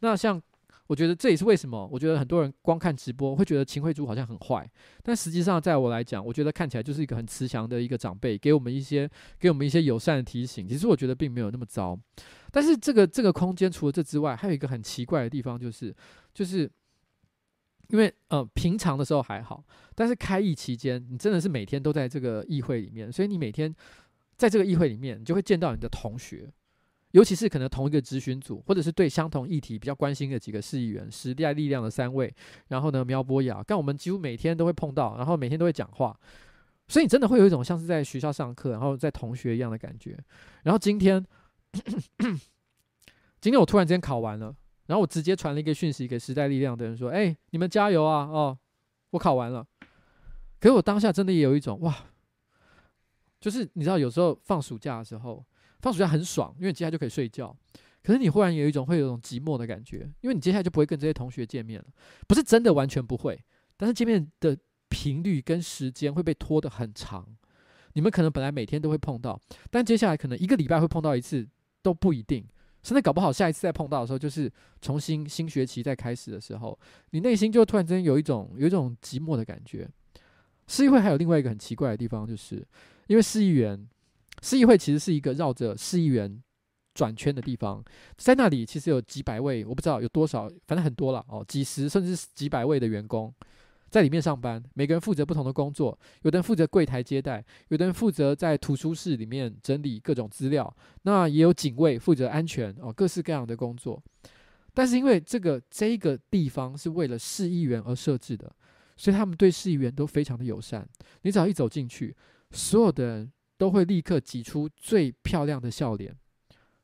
[0.01, 0.43] 那像。
[0.89, 4.69] 我觉得这也是为什么，我觉得很多人光看直播会觉得秦惠珠好像很坏，
[5.03, 9.09] 但实际上在我来讲，我觉得看起来就是一个很慈祥的一个长辈，给我们一些
[9.39, 10.69] 给我们一些友善的提醒。
[10.69, 11.99] 其实我觉得并没有那么糟。
[12.51, 15.95] 但是这个这个空间除了这之外，还有一个很奇怪的地方，就是
[16.35, 16.71] 就是
[17.89, 19.65] 因为呃平常的时候还好，
[19.95, 23.75] 但是开议期间，你真的是每天都在这个议会里面，所以你每天
[24.37, 26.53] 在这个议会里面，你就会见到你的同学。
[27.13, 32.35] 尤其是可能同一个咨询组，或者是对相同议题比较关心的几个市议员，时代力量的三位，
[32.69, 36.19] 然后呢，苗博雅，但我们几乎每天都会碰到，然后每天都会讲话，
[36.89, 40.19] 所以你真的会有一种像是在学校上课，然后在同学一样的感觉。
[40.63, 41.23] 然后今天，
[43.41, 44.57] 今天我突然间考完了，
[44.87, 48.25] 然后我直接传了一个讯息给时代力量的人说：“哎，你们加油啊！
[48.25, 48.59] 哦，
[49.11, 49.67] 我考完了。”
[50.59, 51.95] 可是我当下真的也有一种哇，
[53.39, 55.45] 就是你知道，有时候放暑假的时候。
[55.83, 57.55] 放暑假很爽，因为接下来就可以睡觉。
[58.03, 61.87] 可是你忽然有一种会有一种寂寞的感觉，因为你接下来就不会跟这些同学见面了。
[62.27, 63.41] 不是真的完全不会，
[63.77, 64.57] 但是见面的
[64.89, 67.27] 频率跟时间会被拖得很长。
[67.93, 69.41] 你们可能本来每天都会碰到，
[69.71, 71.47] 但接下来可能一个礼拜会碰到一次
[71.83, 72.45] 都不一定。
[72.83, 74.51] 甚至搞不好下一次再碰到的时候，就是
[74.81, 76.77] 重新新学期再开始的时候，
[77.11, 79.89] 你内心就突然间有一种有一种寂寞的感觉。
[80.67, 82.67] 市议会还有另外一个很奇怪的地方，就是
[83.07, 83.89] 因为市议员。
[84.41, 86.43] 市议会其实是一个绕着市议员
[86.95, 87.83] 转圈的地方，
[88.17, 93.33] 在那里其实有几百位，我不知道有多少，反正很多了哦，几十甚至几百位的员工
[93.89, 104.03] 在里面上班，每个人负责不同的工作，有的人负责柜台接待，有的人负责在图书室里面整理各种资料，那也有警卫负责安全哦，各式各样的工作。
[104.75, 108.51] 但是因为这个这个地方是为了市议员而设置的，
[108.97, 110.89] 所以他们对市议员都非常的友善。
[111.23, 112.15] 你只要一走进去，
[112.51, 113.33] 所有的人。
[113.57, 116.17] 都会立刻挤出最漂亮的笑脸，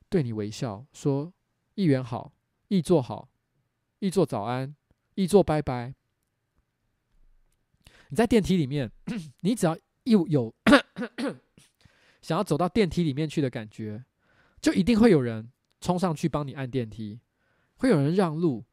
[0.08, 1.32] 对你微笑，说
[1.74, 2.32] ：“议员好，
[2.68, 3.28] 议座好，
[3.98, 4.74] 议座早安，
[5.14, 5.94] 议座拜拜。”
[8.10, 8.90] 你在电梯里面，
[9.40, 10.54] 你只要一有
[12.22, 14.04] 想要走到电梯里面去的感觉，
[14.60, 15.50] 就一定会有人
[15.80, 17.20] 冲上去帮你按电梯，
[17.76, 18.64] 会有人让路，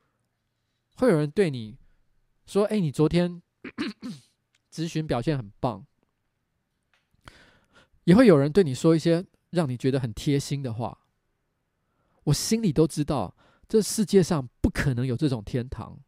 [0.96, 1.78] 会有人对你
[2.46, 3.42] 说：“哎，你昨天
[4.70, 5.86] 质询表现很棒。”
[8.06, 10.98] 也会有人对你说一些让你觉得很贴心的话，
[12.24, 13.36] 我心里都知道，
[13.68, 16.00] 这世界上不可能有这种天堂。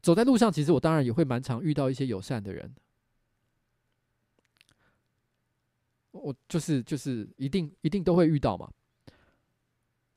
[0.00, 2.72] 走在路上，其实我当然也会蛮常遇到一些友善的人，
[6.12, 8.70] 我就是就是一定一定都会遇到嘛。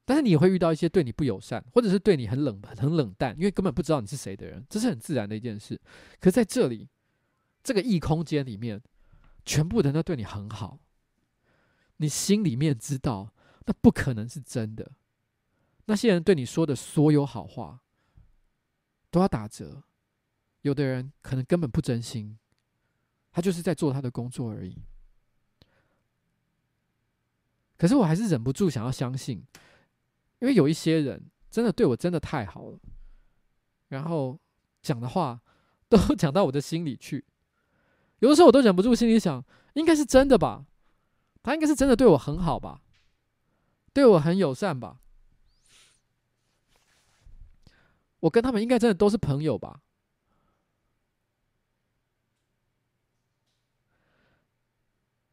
[0.05, 5.79] 但是你也会遇到一些对你不友善，或者是对你很冷很冷淡，因为根本不知道你是谁的人，这是很自然的一件事。
[6.19, 6.87] 可是在这里，
[7.63, 8.79] 这个异空间里面。
[9.45, 10.79] 全部人都对你很好，
[11.97, 13.33] 你心里面知道，
[13.65, 14.91] 那不可能是真的。
[15.85, 17.81] 那些人对你说的所有好话，
[19.11, 19.83] 都要打折。
[20.61, 22.37] 有的人可能根本不真心，
[23.31, 24.81] 他就是在做他的工作而已。
[27.77, 29.45] 可是我还是忍不住想要相信，
[30.39, 32.79] 因为有一些人真的对我真的太好了，
[33.89, 34.39] 然后
[34.81, 35.41] 讲的话
[35.89, 37.25] 都讲到我的心里去。
[38.19, 39.43] 有的时候我都忍不住心里想，
[39.73, 40.65] 应该是真的吧？
[41.43, 42.81] 他应该是真的对我很好吧？
[43.93, 44.99] 对我很友善吧？
[48.21, 49.81] 我跟他们应该真的都是朋友吧？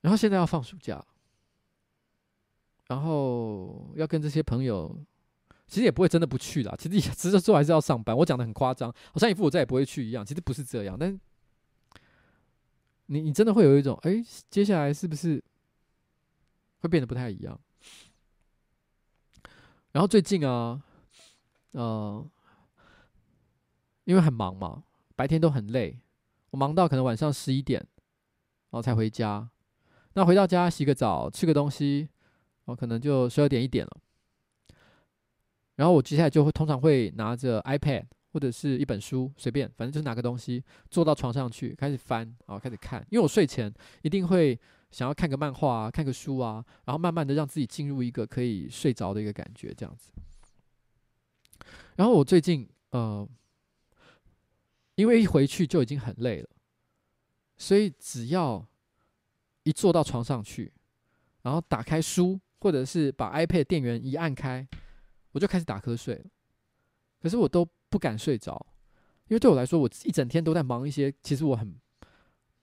[0.00, 1.04] 然后现在要放暑假，
[2.88, 4.98] 然后要跟这些朋友，
[5.66, 6.74] 其实也不会真的不去啦。
[6.78, 8.16] 其实也 其实说还是要上班。
[8.16, 10.24] 我讲的很夸张，好像一副我再也不会去一样。
[10.26, 11.20] 其实不是这样，但
[13.06, 15.42] 你你真的会有一种，哎，接下来是不是
[16.80, 17.58] 会变得不太一样？
[19.92, 20.82] 然后最近啊，
[21.72, 22.24] 呃，
[24.04, 24.84] 因为很忙嘛，
[25.16, 25.98] 白天都很累，
[26.50, 27.80] 我忙到可能晚上十一点，
[28.70, 29.50] 然后才回家。
[30.14, 32.08] 那回到家洗个澡，吃个东西，
[32.64, 34.00] 我可能就十二点一点了。
[35.76, 43.04] 然后我接下来就会通常会拿着 iPad 或者是一本书，随便，反正就是拿个东西坐到床上去开始翻，然后开始看。
[43.10, 44.58] 因为我睡前一定会
[44.90, 50.12] 想要看个漫画啊，看个书啊，然后慢慢的让自己进入一个可以睡着的一个感觉，这样子。
[51.96, 53.28] 然后我最近呃，
[54.94, 56.48] 因为一回去就已经很累了，
[57.56, 58.66] 所以只要
[59.64, 60.72] 一坐到床上去，
[61.42, 64.66] 然后打开书，或者是把 iPad 电源一按开，
[65.32, 66.24] 我就开始打瞌睡了。
[67.20, 68.64] 可是我都不敢睡着，
[69.28, 71.74] 因为对我来说，我一整天都在忙一些其实我很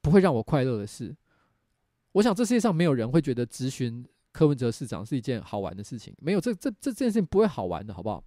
[0.02, 1.16] 不会让我快乐的事。
[2.14, 8.24] 我想这世界上没有人会觉得质询柯文哲市长是一件好玩的事情，没有，这这这件事情不会好玩的，好不好？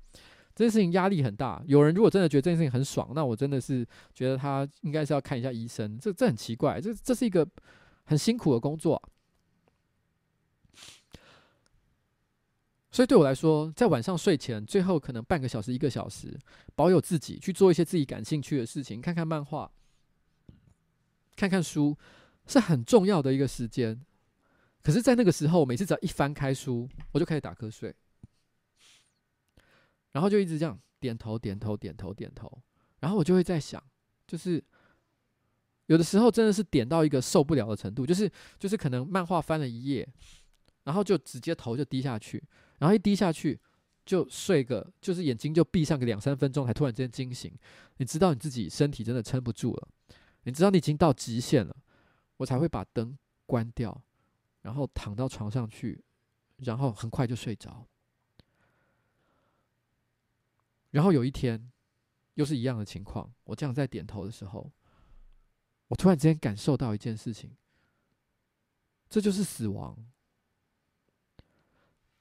[0.55, 1.63] 这件事情压力很大。
[1.67, 5.99] 有人如果真的觉得这件事情很爽，那我真的是觉得他应该是要看一下医生。
[5.99, 7.49] 这这很奇怪，这这是一个。
[8.05, 9.01] 很辛苦的工作，
[12.93, 16.39] 所以对我来说，在晚上睡前最后可能半个小时、一个小时，
[16.75, 19.71] 保有自己去做一些自己感兴趣的事情，看看漫画、
[21.37, 21.97] 看看书，
[22.47, 24.01] 是很重要的一个时间。
[24.83, 27.95] 可是，在那个时候，每次只要一翻开书，我就开始打瞌睡，
[30.13, 32.63] 然后就一直这样点头、点头、点头、点头，
[32.99, 33.83] 然后我就会在想，
[34.27, 34.63] 就是。
[35.87, 38.31] 有的时候真的是点到一个受不了的程度，就是
[38.61, 40.09] 就是可能漫画翻了一页，
[40.91, 42.43] 然后就直接头就低下去，
[42.81, 43.57] 然后一低下去
[44.05, 47.57] 就睡个，就是眼睛就闭上个两三分钟，才突然间惊醒。
[47.99, 49.89] 你知道你自己身体真的撑不住了，
[50.43, 51.77] 你知道你已经到极限了，
[52.39, 54.03] 我才会把灯关掉，
[54.63, 56.03] 然后躺到床上去，
[56.57, 57.87] 然后很快就睡着。
[60.91, 61.71] 然后有一天
[62.35, 64.69] 又是一样的情况，我这样在点头的时候。
[65.87, 67.57] 我突然之间感受到一件事情，
[69.09, 69.97] 这就是死亡。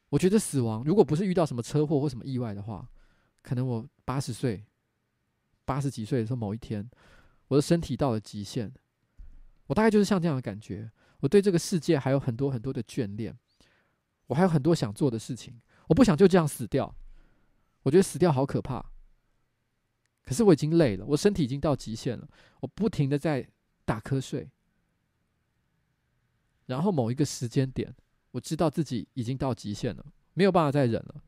[0.09, 2.89] 我觉得死亡，如果不是遇到什么车祸或什么意外的话，
[3.41, 4.65] 可能我八十岁、
[5.65, 6.89] 八十几岁的时候，某一天，
[7.47, 8.71] 我的身体到了极限，
[9.67, 10.91] 我大概就是像这样的感觉。
[11.19, 13.37] 我对这个世界还有很多很多的眷恋，
[14.27, 16.95] 我还有很多想做的事情，我不想就这样死掉。
[17.83, 18.91] 我觉得死掉好可怕，
[20.23, 22.27] 可是我已经累了，我身体已经到极限了，
[22.61, 23.49] 我不停的在。
[23.85, 24.51] 打瞌睡，
[26.67, 27.95] 然后某一个时间点，
[28.31, 31.23] 我知道自己已经到极限了，没有办法再忍了，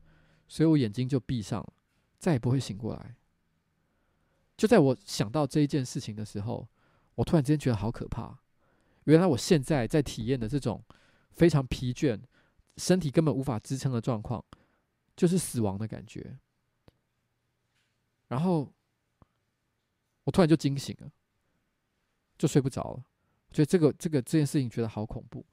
[0.48, 1.72] 所以我眼睛就闭上了，
[2.18, 3.16] 再也不会醒过来。
[4.56, 6.68] 就在我想到这一件事情的时候，
[7.14, 8.38] 我突然之间觉得好可怕。
[9.04, 10.84] 原来我现在在体验的这种
[11.30, 12.20] 非常疲倦、
[12.76, 14.44] 身体根本无法支撑的状况，
[15.16, 16.38] 就是死亡的感觉。
[18.28, 18.72] 然后
[20.24, 21.10] 我突然就惊醒了。
[22.38, 23.04] 就睡不着了，
[23.52, 25.46] 觉得这个这个这件事情觉得好恐怖。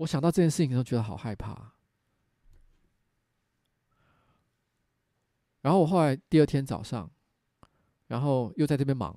[0.00, 1.74] 我想到这件事情都，觉得好害怕。
[5.60, 7.10] 然后我后来第二天早上，
[8.06, 9.14] 然后又在这边忙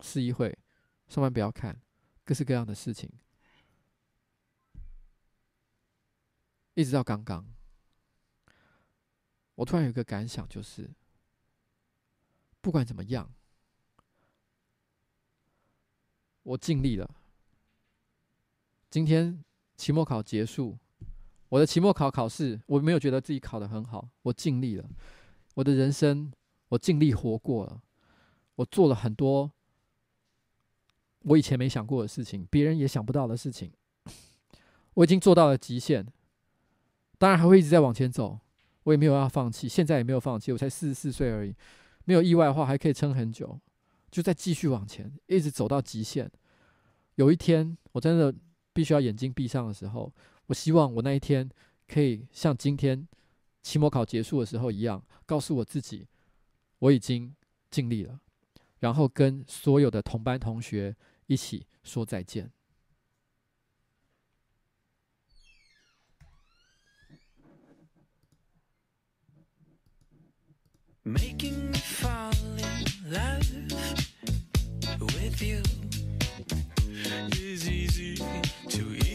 [0.00, 0.58] 市议会，
[1.06, 1.78] 上班不要看，
[2.24, 3.12] 各式各样的事情，
[6.72, 7.46] 一直到刚刚，
[9.56, 10.90] 我突然有一个感想，就是。
[12.62, 13.32] 不管怎么样，
[16.42, 17.14] 我尽力了。
[18.90, 19.44] 今天
[19.76, 20.76] 期末考结束，
[21.48, 24.88] 我的期末考考试，我没有觉得自己考得很好，我尽力了。
[25.54, 26.32] 我的人生，
[26.68, 27.82] 我尽力活过了。
[28.56, 29.52] 我做了很多
[31.24, 33.70] 我以前没想过的事情，别人也想不到的事情，
[34.94, 36.06] 我已经做到了极限。
[37.18, 38.38] 当然还会一直在往前走，
[38.84, 40.52] 我也没有要放弃，现在也没有放弃。
[40.52, 41.54] 我才四十四岁而已，
[42.04, 43.58] 没有意外的话还可以撑很久，
[44.10, 46.30] 就再继续往前，一直走到极限。
[47.16, 48.34] 有一天我真的
[48.76, 50.12] 必须要眼睛闭上的时候，
[50.48, 51.48] 我希望我那一天
[51.88, 53.08] 可以像今天
[53.62, 56.06] 期末考结束的时候一样，告诉我自己
[56.80, 57.34] 我已经
[57.70, 58.20] 尽力了，
[58.80, 60.94] 然后跟所有的同班同学
[61.26, 62.50] 一起说再见。
[71.02, 73.48] Making me fall in love
[75.00, 75.62] with you
[77.32, 78.20] is easy,
[78.68, 79.05] too easy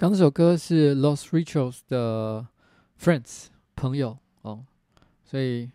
[0.00, 2.46] 刚这首歌是 Los Rituals 的
[2.98, 4.64] Friends 朋友哦，
[5.26, 5.70] 所以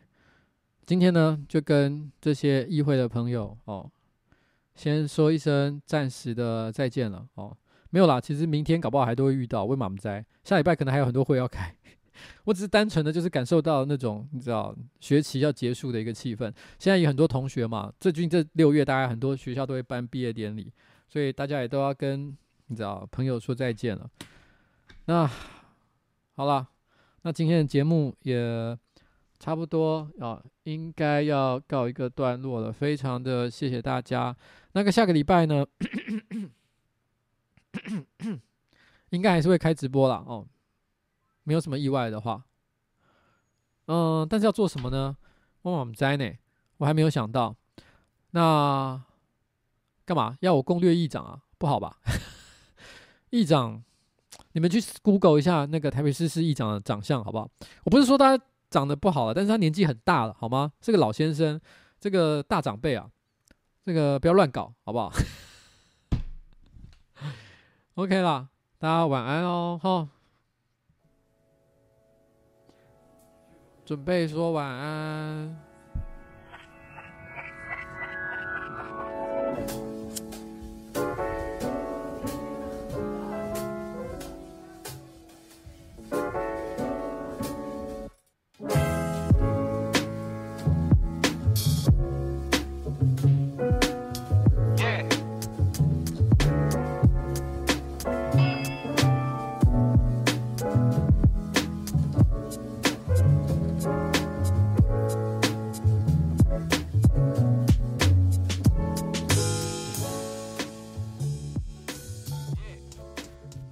[0.84, 3.88] 今天呢，就跟这些议会的朋友哦，
[4.74, 7.56] 先说一声暂时的再见了哦。
[7.92, 10.26] 没有啦，其实明天搞不好还都会遇到，为嘛不在？
[10.44, 11.76] 下礼拜可能还有很多会要开。
[12.46, 16.52] 我只是单纯的就是感受到那种你知道学期要结束的一个气氛。
[16.80, 20.74] 现在有很多同学嘛，最近这六月，大概很多学校都会办毕业典礼，
[21.08, 22.36] 所以大家也都要跟
[22.68, 24.10] 你知道朋友说再见了。
[25.06, 25.30] 那
[26.36, 26.68] 好了，
[27.22, 28.78] 那今天的节目也
[29.40, 32.72] 差不多啊，应该要告一个段落了。
[32.72, 34.36] 非常的谢谢大家。
[34.74, 35.66] 那个下个礼拜呢？
[39.10, 40.46] 应该还是会开直播啦，哦，
[41.44, 42.44] 没有什么意外的话，
[43.86, 45.16] 嗯，但是要做什么呢？
[45.62, 46.32] 我们在呢，
[46.78, 47.56] 我还没有想到。
[48.32, 49.02] 那
[50.04, 51.44] 干嘛要我攻略议长啊？
[51.58, 52.00] 不好吧？
[53.30, 53.84] 议长，
[54.54, 57.50] 你们去 Google 一下那个台北市市议长的长相好不好？
[57.84, 58.40] 我不是说他
[58.70, 60.72] 长得不好了，但是他年纪很大了，好吗？
[60.80, 61.60] 这个老先生，
[62.00, 63.10] 这个大长辈啊，
[63.84, 65.12] 这个不要乱搞，好不好？
[67.96, 70.08] OK 啦，大家晚安哦，吼，
[73.86, 75.65] 准备说晚安。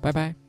[0.04, 0.43] 拜拜。